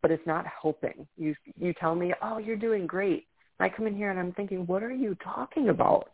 but 0.00 0.10
it's 0.10 0.26
not 0.26 0.46
helping. 0.62 1.06
You, 1.16 1.34
you 1.58 1.74
tell 1.74 1.94
me, 1.94 2.14
oh, 2.22 2.38
you're 2.38 2.56
doing 2.56 2.86
great. 2.86 3.26
I 3.60 3.68
come 3.68 3.86
in 3.86 3.96
here 3.96 4.10
and 4.10 4.18
I'm 4.18 4.32
thinking, 4.32 4.66
what 4.66 4.82
are 4.82 4.94
you 4.94 5.16
talking 5.22 5.68
about? 5.68 6.10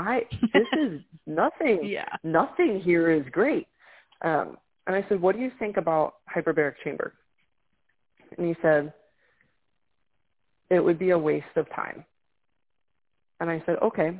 I 0.00 0.22
this 0.52 0.66
is 0.78 1.00
nothing. 1.26 1.80
yeah. 1.84 2.08
Nothing 2.24 2.80
here 2.80 3.10
is 3.10 3.24
great. 3.30 3.66
Um, 4.22 4.56
and 4.86 4.96
I 4.96 5.04
said, 5.08 5.20
what 5.20 5.36
do 5.36 5.42
you 5.42 5.50
think 5.58 5.76
about 5.76 6.14
hyperbaric 6.34 6.74
chamber? 6.82 7.14
And 8.36 8.46
he 8.46 8.54
said, 8.62 8.92
it 10.70 10.80
would 10.80 10.98
be 10.98 11.10
a 11.10 11.18
waste 11.18 11.56
of 11.56 11.68
time. 11.74 12.04
And 13.40 13.50
I 13.50 13.62
said, 13.66 13.76
okay, 13.82 14.18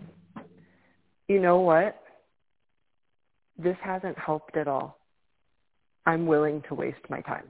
you 1.29 1.40
know 1.40 1.61
what? 1.61 2.03
This 3.59 3.77
hasn't 3.83 4.19
helped 4.19 4.57
at 4.57 4.66
all. 4.66 4.99
I'm 6.07 6.27
willing 6.27 6.62
to 6.69 6.75
waste 6.75 6.99
my 7.09 7.21
time. 7.21 7.45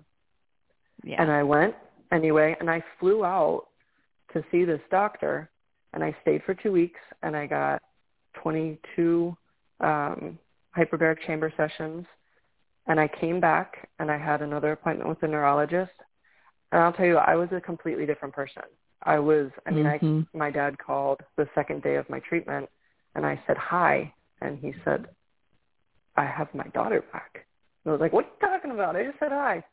Yeah. 1.04 1.22
And 1.22 1.30
I 1.30 1.42
went 1.42 1.74
anyway, 2.12 2.56
and 2.60 2.68
I 2.68 2.82
flew 2.98 3.24
out 3.24 3.66
to 4.32 4.44
see 4.50 4.64
this 4.64 4.80
doctor, 4.90 5.50
and 5.92 6.02
I 6.04 6.14
stayed 6.22 6.42
for 6.44 6.54
two 6.54 6.72
weeks, 6.72 7.00
and 7.22 7.36
I 7.36 7.46
got 7.46 7.82
22 8.42 9.36
um, 9.80 10.38
hyperbaric 10.76 11.20
chamber 11.26 11.52
sessions, 11.56 12.06
and 12.86 13.00
I 13.00 13.08
came 13.08 13.40
back, 13.40 13.88
and 13.98 14.10
I 14.10 14.18
had 14.18 14.42
another 14.42 14.72
appointment 14.72 15.08
with 15.08 15.22
a 15.22 15.28
neurologist, 15.28 15.92
and 16.72 16.82
I'll 16.82 16.92
tell 16.92 17.06
you, 17.06 17.16
I 17.16 17.34
was 17.36 17.48
a 17.52 17.60
completely 17.60 18.06
different 18.06 18.34
person. 18.34 18.62
I 19.02 19.18
was, 19.18 19.50
I 19.66 19.70
mean, 19.70 19.86
Mhm. 19.86 19.90
I 20.34 20.38
my 20.38 20.50
dad 20.50 20.78
called 20.78 21.20
the 21.36 21.48
second 21.54 21.82
day 21.82 21.96
of 21.96 22.08
my 22.10 22.20
treatment, 22.20 22.68
and 23.14 23.26
I 23.26 23.42
said 23.46 23.56
hi, 23.56 24.12
and 24.40 24.58
he 24.58 24.72
said, 24.84 25.08
I 26.16 26.24
have 26.24 26.54
my 26.54 26.66
daughter 26.68 27.02
back. 27.12 27.46
And 27.84 27.90
I 27.90 27.92
was 27.92 28.00
like, 28.00 28.12
what 28.12 28.24
are 28.26 28.28
you 28.28 28.48
talking 28.48 28.70
about? 28.72 28.96
I 28.96 29.04
just 29.04 29.18
said 29.18 29.32
hi. 29.32 29.64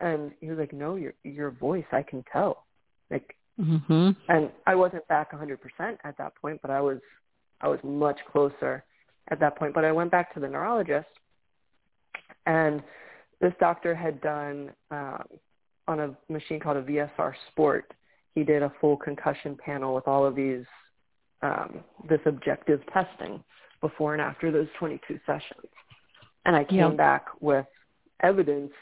And 0.00 0.32
he 0.40 0.48
was 0.50 0.58
like, 0.58 0.72
no, 0.72 0.96
your 0.96 1.14
your 1.24 1.50
voice, 1.50 1.86
I 1.92 2.02
can 2.02 2.22
tell. 2.32 2.66
Like, 3.10 3.36
Mhm. 3.58 4.16
and 4.28 4.52
I 4.66 4.74
wasn't 4.74 5.06
back 5.08 5.32
100% 5.32 5.98
at 6.04 6.16
that 6.18 6.34
point, 6.36 6.60
but 6.62 6.70
I 6.70 6.80
was 6.80 7.00
I 7.60 7.68
was 7.68 7.78
much 7.82 8.18
closer 8.30 8.84
at 9.28 9.40
that 9.40 9.56
point. 9.56 9.74
But 9.74 9.84
I 9.84 9.92
went 9.92 10.10
back 10.10 10.32
to 10.34 10.40
the 10.40 10.48
neurologist, 10.48 11.08
and 12.46 12.82
this 13.40 13.52
doctor 13.60 13.94
had 13.94 14.20
done 14.20 14.70
um, 14.90 15.24
on 15.88 16.00
a 16.00 16.16
machine 16.32 16.60
called 16.60 16.76
a 16.78 16.82
VSR 16.82 17.32
Sport. 17.50 17.92
He 18.34 18.44
did 18.44 18.62
a 18.62 18.72
full 18.80 18.96
concussion 18.96 19.56
panel 19.56 19.94
with 19.94 20.06
all 20.06 20.26
of 20.26 20.34
these 20.34 20.64
um, 21.42 21.80
this 22.08 22.20
objective 22.26 22.80
testing 22.92 23.42
before 23.80 24.14
and 24.14 24.22
after 24.22 24.50
those 24.50 24.68
22 24.78 25.20
sessions. 25.26 25.68
And 26.46 26.56
I 26.56 26.64
came 26.64 26.96
back 26.96 27.26
with 27.40 27.66
evidence. 28.22 28.72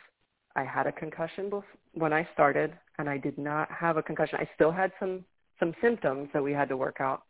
I 0.54 0.64
had 0.64 0.86
a 0.86 0.92
concussion 0.92 1.50
bef- 1.50 1.64
when 1.94 2.12
I 2.12 2.28
started, 2.32 2.72
and 2.98 3.08
I 3.08 3.18
did 3.18 3.38
not 3.38 3.70
have 3.70 3.96
a 3.96 4.02
concussion. 4.02 4.38
I 4.40 4.48
still 4.54 4.70
had 4.70 4.92
some 5.00 5.24
some 5.60 5.74
symptoms 5.80 6.28
that 6.32 6.42
we 6.42 6.52
had 6.52 6.68
to 6.68 6.76
work 6.76 6.96
out, 7.00 7.22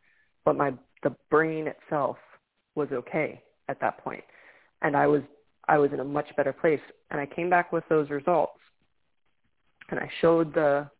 but 0.44 0.56
my 0.56 0.72
the 1.04 1.14
brain 1.30 1.68
itself 1.68 2.16
was 2.74 2.88
okay 2.90 3.40
at 3.68 3.80
that 3.80 3.98
point, 4.02 4.24
and 4.82 4.96
I 4.96 5.06
was 5.06 5.22
I 5.68 5.78
was 5.78 5.92
in 5.92 6.00
a 6.00 6.04
much 6.04 6.26
better 6.36 6.52
place. 6.52 6.80
And 7.10 7.20
I 7.20 7.26
came 7.26 7.48
back 7.48 7.72
with 7.72 7.84
those 7.88 8.10
results, 8.10 8.58
and 9.90 10.00
I 10.00 10.10
showed 10.20 10.52
the 10.52 10.90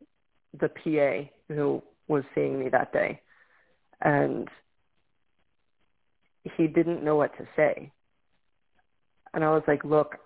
the 0.61 0.69
PA 0.69 1.29
who 1.53 1.83
was 2.07 2.23
seeing 2.35 2.61
me 2.61 2.69
that 2.69 2.93
day, 2.93 3.21
and 4.03 4.49
he 6.57 6.67
didn't 6.67 7.03
know 7.03 7.17
what 7.17 7.37
to 7.39 7.47
say. 7.57 7.91
And 9.33 9.43
I 9.43 9.51
was 9.51 9.63
like, 9.67 9.85
look, 9.85 10.17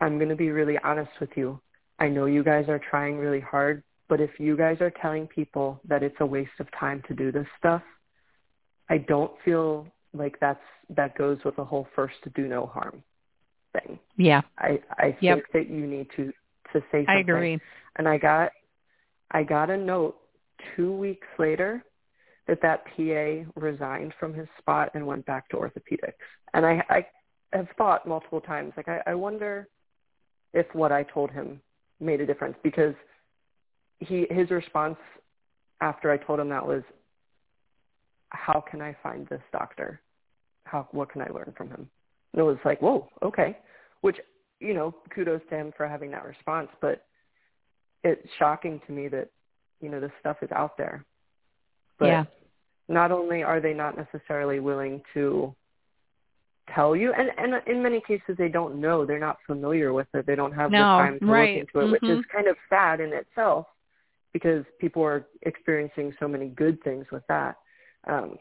I'm 0.00 0.18
going 0.18 0.28
to 0.28 0.36
be 0.36 0.50
really 0.50 0.78
honest 0.84 1.10
with 1.20 1.30
you. 1.34 1.60
I 1.98 2.08
know 2.08 2.26
you 2.26 2.44
guys 2.44 2.68
are 2.68 2.78
trying 2.78 3.16
really 3.18 3.40
hard, 3.40 3.82
but 4.08 4.20
if 4.20 4.38
you 4.38 4.56
guys 4.56 4.76
are 4.80 4.92
telling 5.02 5.26
people 5.26 5.80
that 5.88 6.02
it's 6.02 6.16
a 6.20 6.26
waste 6.26 6.50
of 6.60 6.68
time 6.78 7.02
to 7.08 7.14
do 7.14 7.32
this 7.32 7.46
stuff, 7.58 7.82
I 8.88 8.98
don't 8.98 9.32
feel 9.44 9.86
like 10.12 10.38
that's 10.40 10.62
that 10.90 11.16
goes 11.16 11.38
with 11.44 11.56
the 11.56 11.64
whole 11.64 11.88
first 11.94 12.14
to 12.24 12.30
do 12.30 12.46
no 12.46 12.66
harm 12.66 13.02
thing. 13.72 13.98
Yeah. 14.16 14.42
I 14.58 14.80
I 14.98 15.10
think 15.12 15.22
Yep. 15.22 15.38
that 15.52 15.68
you 15.68 15.86
need 15.86 16.08
to 16.16 16.32
to 16.72 16.80
say 16.92 17.04
something. 17.04 17.08
I 17.08 17.18
agree. 17.20 17.60
And 17.96 18.08
I 18.08 18.18
got 18.18 18.52
I 19.30 19.42
got 19.42 19.70
a 19.70 19.76
note 19.76 20.16
2 20.76 20.92
weeks 20.92 21.26
later 21.38 21.84
that 22.46 22.62
that 22.62 22.84
PA 22.86 23.50
resigned 23.60 24.14
from 24.20 24.32
his 24.32 24.48
spot 24.58 24.90
and 24.94 25.06
went 25.06 25.26
back 25.26 25.48
to 25.48 25.56
orthopedics. 25.56 26.14
And 26.54 26.64
I 26.64 26.84
I 26.88 27.06
have 27.52 27.68
thought 27.76 28.06
multiple 28.06 28.40
times 28.40 28.72
like 28.76 28.88
I, 28.88 29.02
I 29.06 29.14
wonder 29.14 29.68
if 30.54 30.66
what 30.74 30.92
I 30.92 31.02
told 31.02 31.30
him 31.30 31.60
made 32.00 32.20
a 32.20 32.26
difference 32.26 32.56
because 32.62 32.94
he 33.98 34.26
his 34.30 34.50
response 34.50 34.98
after 35.80 36.10
I 36.10 36.16
told 36.16 36.40
him 36.40 36.48
that 36.50 36.66
was 36.66 36.82
how 38.30 38.64
can 38.70 38.80
I 38.80 38.96
find 39.02 39.26
this 39.28 39.42
doctor? 39.52 40.00
How 40.64 40.88
what 40.92 41.10
can 41.10 41.22
I 41.22 41.28
learn 41.28 41.52
from 41.56 41.68
him? 41.68 41.88
And 42.32 42.40
it 42.40 42.42
was 42.42 42.58
like, 42.64 42.80
whoa, 42.80 43.08
okay. 43.22 43.58
Which, 44.00 44.16
you 44.60 44.74
know, 44.74 44.94
kudos 45.14 45.40
to 45.50 45.56
him 45.56 45.72
for 45.76 45.86
having 45.88 46.10
that 46.10 46.24
response, 46.24 46.68
but 46.80 47.06
it's 48.04 48.26
shocking 48.38 48.80
to 48.86 48.92
me 48.92 49.08
that, 49.08 49.30
you 49.80 49.88
know, 49.88 50.00
this 50.00 50.10
stuff 50.20 50.38
is 50.42 50.50
out 50.52 50.76
there. 50.76 51.04
But 51.98 52.06
yeah. 52.06 52.24
not 52.88 53.10
only 53.10 53.42
are 53.42 53.60
they 53.60 53.72
not 53.72 53.96
necessarily 53.96 54.60
willing 54.60 55.02
to 55.14 55.54
tell 56.74 56.96
you 56.96 57.12
and 57.12 57.30
and 57.38 57.62
in 57.68 57.80
many 57.80 58.00
cases 58.00 58.34
they 58.36 58.48
don't 58.48 58.80
know 58.80 59.06
they're 59.06 59.20
not 59.20 59.36
familiar 59.46 59.92
with 59.92 60.08
it 60.14 60.26
they 60.26 60.34
don't 60.34 60.52
have 60.52 60.70
the 60.72 60.78
time 60.78 61.18
to 61.20 61.26
right. 61.26 61.54
look 61.54 61.60
into 61.60 61.86
it 61.86 61.92
which 61.92 62.02
is 62.02 62.18
Mhm. 62.18 62.28
kind 62.28 62.48
of 62.48 62.56
sad 62.68 63.00
in 63.00 63.12
itself 63.12 63.66
because 64.32 64.64
people 64.80 65.02
are 65.04 65.24
experiencing 65.42 66.12
so 66.18 66.26
many 66.26 66.48
good 66.48 66.82
things 66.82 67.08
with 67.12 67.24
that 67.28 67.56
um 68.06 68.36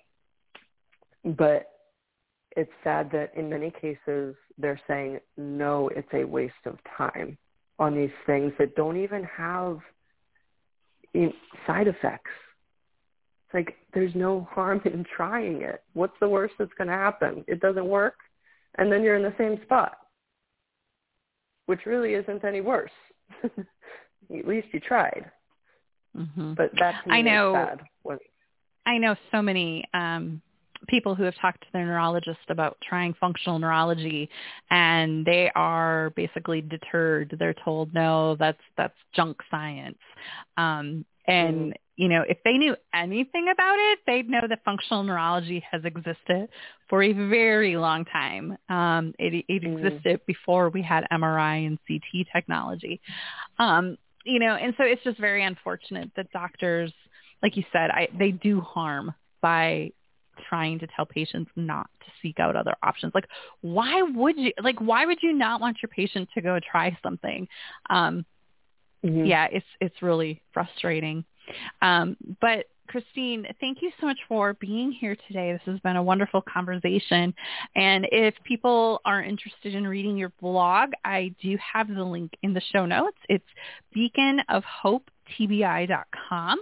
but 1.37 1.71
it's 2.55 2.71
sad 2.83 3.09
that 3.11 3.31
in 3.35 3.49
many 3.49 3.71
cases 3.71 4.35
they're 4.57 4.79
saying 4.87 5.19
no 5.37 5.89
it's 5.89 6.07
a 6.13 6.23
waste 6.23 6.53
of 6.65 6.77
time 6.97 7.37
on 7.79 7.95
these 7.95 8.11
things 8.25 8.53
that 8.59 8.75
don't 8.75 8.97
even 8.97 9.23
have 9.23 9.79
in- 11.13 11.33
side 11.67 11.87
effects 11.87 12.31
it's 13.45 13.53
like 13.53 13.75
there's 13.93 14.15
no 14.15 14.47
harm 14.51 14.81
in 14.85 15.05
trying 15.15 15.61
it. 15.61 15.83
What's 15.93 16.17
the 16.19 16.27
worst 16.27 16.55
that's 16.57 16.73
going 16.77 16.87
to 16.87 16.93
happen? 16.95 17.45
It 17.47 17.59
doesn't 17.61 17.85
work, 17.85 18.15
and 18.79 18.91
then 18.91 19.03
you're 19.03 19.15
in 19.17 19.21
the 19.21 19.35
same 19.37 19.61
spot, 19.63 19.97
which 21.67 21.85
really 21.85 22.15
isn't 22.15 22.43
any 22.43 22.61
worse. 22.61 22.89
At 23.43 24.47
least 24.47 24.67
you 24.71 24.79
tried. 24.79 25.31
Mhm. 26.17 26.55
But 26.55 26.71
that 26.79 27.03
to 27.05 27.11
I 27.13 27.21
know- 27.21 27.53
sad. 27.53 27.81
I 28.95 28.97
know 28.97 29.15
so 29.31 29.41
many 29.41 29.83
um, 29.93 30.41
people 30.87 31.15
who 31.15 31.23
have 31.23 31.35
talked 31.41 31.61
to 31.61 31.67
their 31.73 31.85
neurologist 31.85 32.39
about 32.47 32.77
trying 32.81 33.13
functional 33.19 33.59
neurology, 33.59 34.29
and 34.69 35.25
they 35.25 35.51
are 35.53 36.11
basically 36.11 36.61
deterred. 36.61 37.35
They're 37.37 37.53
told, 37.65 37.93
"No, 37.93 38.35
that's 38.37 38.61
that's 38.77 38.95
junk 39.13 39.37
science." 39.51 39.97
Um, 40.57 41.05
and 41.27 41.71
Mhm. 41.71 41.73
you 41.97 42.07
know, 42.09 42.23
if 42.27 42.37
they 42.43 42.57
knew 42.57 42.75
anything 42.93 43.49
about 43.49 43.75
it, 43.77 43.99
they'd 44.05 44.29
know 44.29 44.47
that 44.47 44.63
functional 44.63 45.03
neurology 45.03 45.59
has 45.71 45.83
existed 45.85 46.49
for 46.89 47.03
a 47.03 47.11
very 47.13 47.77
long 47.77 48.05
time. 48.05 48.57
Um, 48.69 49.13
it, 49.19 49.45
it 49.47 49.63
Mhm. 49.63 49.75
existed 49.85 50.21
before 50.25 50.69
we 50.69 50.81
had 50.81 51.05
MRI 51.11 51.65
and 51.67 51.79
CT 51.87 52.27
technology. 52.33 53.01
Um, 53.59 53.97
you 54.25 54.39
know, 54.39 54.55
and 54.55 54.73
so 54.77 54.83
it's 54.83 55.03
just 55.03 55.19
very 55.19 55.43
unfortunate 55.43 56.11
that 56.15 56.31
doctors 56.31 56.91
like 57.45 57.55
you 57.55 57.63
said, 57.71 57.91
I, 57.91 58.07
they 58.17 58.31
do 58.31 58.59
harm 58.59 59.13
by 59.39 59.91
trying 60.49 60.79
to 60.79 60.87
tell 60.95 61.05
patients 61.05 61.51
not 61.55 61.87
to 61.99 62.11
seek 62.23 62.39
out 62.39 62.55
other 62.55 62.73
options. 62.81 63.13
Like, 63.13 63.27
why 63.61 64.01
would 64.01 64.35
you? 64.35 64.51
Like, 64.63 64.79
why 64.79 65.05
would 65.05 65.19
you 65.21 65.31
not 65.31 65.61
want 65.61 65.77
your 65.83 65.89
patient 65.89 66.27
to 66.33 66.41
go 66.41 66.59
try 66.59 66.97
something? 67.03 67.47
Um, 67.91 68.25
Mhm. 69.03 69.27
yeah, 69.27 69.47
it's 69.51 69.65
it's 69.79 70.01
really 70.01 70.41
frustrating. 70.53 71.23
Um, 71.83 72.17
but 72.41 72.65
Christine, 72.87 73.45
thank 73.59 73.83
you 73.83 73.91
so 73.99 74.07
much 74.07 74.17
for 74.27 74.55
being 74.55 74.91
here 74.91 75.15
today. 75.27 75.51
This 75.51 75.61
has 75.65 75.79
been 75.81 75.97
a 75.97 76.03
wonderful 76.03 76.41
conversation. 76.41 77.35
And 77.75 78.07
if 78.11 78.33
people 78.43 79.01
are 79.05 79.21
interested 79.21 79.75
in 79.75 79.87
reading 79.87 80.17
your 80.17 80.33
blog, 80.41 80.93
I 81.03 81.35
do 81.39 81.55
have 81.57 81.93
the 81.93 82.03
link 82.03 82.31
in 82.41 82.55
the 82.55 82.61
show 82.73 82.87
notes. 82.87 83.17
It's 83.29 83.45
beaconofhopetbi.com, 85.39 86.59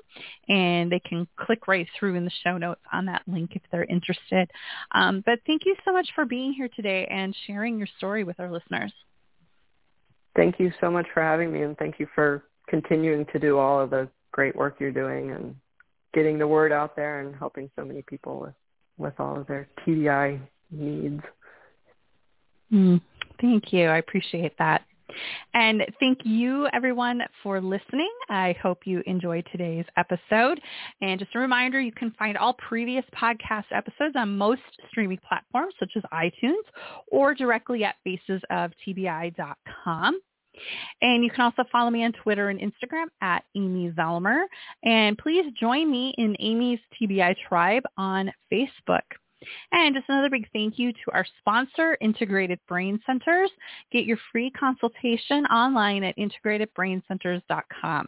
and 0.50 0.92
they 0.92 1.00
can 1.00 1.28
click 1.38 1.68
right 1.68 1.88
through 1.98 2.16
in 2.16 2.26
the 2.26 2.32
show 2.44 2.58
notes 2.58 2.82
on 2.92 3.06
that 3.06 3.22
link 3.28 3.52
if 3.56 3.62
they're 3.72 3.86
interested. 3.86 4.50
Um, 4.94 5.24
but 5.26 5.40
thank 5.46 5.66
you 5.66 5.76
so 5.86 5.92
much 5.92 6.08
for 6.16 6.26
being 6.26 6.54
here 6.54 6.70
today 6.76 7.08
and 7.10 7.36
sharing 7.48 7.78
your 7.78 7.88
story 7.98 8.24
with 8.24 8.40
our 8.40 8.52
listeners. 8.52 8.94
Thank 10.36 10.60
you 10.60 10.72
so 10.82 10.90
much 10.90 11.06
for 11.14 11.22
having 11.22 11.52
me, 11.52 11.62
and 11.62 11.78
thank 11.78 12.00
you 12.00 12.08
for 12.16 12.44
continuing 12.68 13.26
to 13.34 13.40
do 13.40 13.58
all 13.58 13.80
of 13.80 13.90
the 13.90 14.10
great 14.32 14.56
work 14.56 14.78
you're 14.80 14.92
doing 14.92 15.32
and 15.32 15.56
getting 16.14 16.38
the 16.38 16.48
word 16.48 16.72
out 16.72 16.96
there 16.96 17.22
and 17.22 17.36
helping 17.36 17.70
so 17.76 17.86
many 17.86 18.02
people 18.04 18.40
with, 18.40 18.54
with 18.98 19.14
all 19.20 19.40
of 19.40 19.48
their 19.48 19.68
TBI 19.86 20.40
needs. 20.72 21.22
Mm, 22.72 23.02
thank 23.40 23.72
you. 23.72 23.86
I 23.88 23.98
appreciate 23.98 24.58
that. 24.58 24.82
And 25.54 25.86
thank 26.00 26.20
you 26.24 26.68
everyone 26.74 27.22
for 27.42 27.62
listening. 27.62 28.12
I 28.30 28.56
hope 28.62 28.86
you 28.86 29.02
enjoyed 29.06 29.48
today's 29.52 29.86
episode. 29.98 30.60
And 31.02 31.20
just 31.20 31.36
a 31.36 31.40
reminder, 31.40 31.80
you 31.80 31.92
can 31.92 32.12
find 32.18 32.38
all 32.38 32.54
previous 32.54 33.06
podcast 33.16 33.66
episodes 33.72 34.16
on 34.16 34.38
most 34.38 34.62
streaming 34.90 35.20
platforms 35.28 35.74
such 35.80 35.92
as 35.96 36.04
iTunes 36.14 36.64
or 37.08 37.34
directly 37.34 37.84
at 37.84 37.96
facesoftbi.com. 38.08 40.20
And 41.02 41.24
you 41.24 41.30
can 41.30 41.42
also 41.42 41.64
follow 41.72 41.90
me 41.90 42.06
on 42.06 42.14
Twitter 42.14 42.50
and 42.50 42.60
Instagram 42.60 43.06
at 43.22 43.44
Amy 43.56 43.92
Zellmer. 43.92 44.44
And 44.84 45.18
please 45.18 45.46
join 45.60 45.92
me 45.92 46.14
in 46.18 46.36
Amy's 46.40 46.80
TBI 47.02 47.36
Tribe 47.48 47.84
on 47.98 48.32
Facebook. 48.52 49.02
And 49.72 49.96
just 49.96 50.10
another 50.10 50.30
big 50.30 50.48
thank 50.54 50.78
you 50.78 50.92
to 50.92 51.12
our 51.14 51.26
sponsor, 51.40 51.98
Integrated 52.02 52.60
Brain 52.68 53.00
Centers. 53.06 53.50
Get 53.92 54.06
your 54.06 54.18
free 54.32 54.52
consultation 54.52 55.46
online 55.46 56.04
at 56.04 56.18
integratedbraincenters.com. 56.18 58.08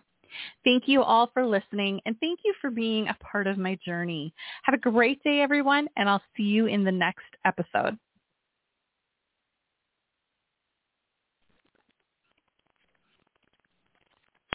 Thank 0.63 0.87
you 0.87 1.01
all 1.01 1.29
for 1.33 1.45
listening 1.45 2.01
and 2.05 2.17
thank 2.19 2.39
you 2.43 2.53
for 2.59 2.69
being 2.69 3.07
a 3.07 3.17
part 3.23 3.47
of 3.47 3.57
my 3.57 3.77
journey. 3.85 4.33
Have 4.63 4.75
a 4.75 4.91
great 4.91 5.23
day, 5.23 5.39
everyone, 5.41 5.87
and 5.95 6.09
I'll 6.09 6.21
see 6.35 6.43
you 6.43 6.65
in 6.65 6.83
the 6.83 6.91
next 6.91 7.23
episode. 7.45 7.97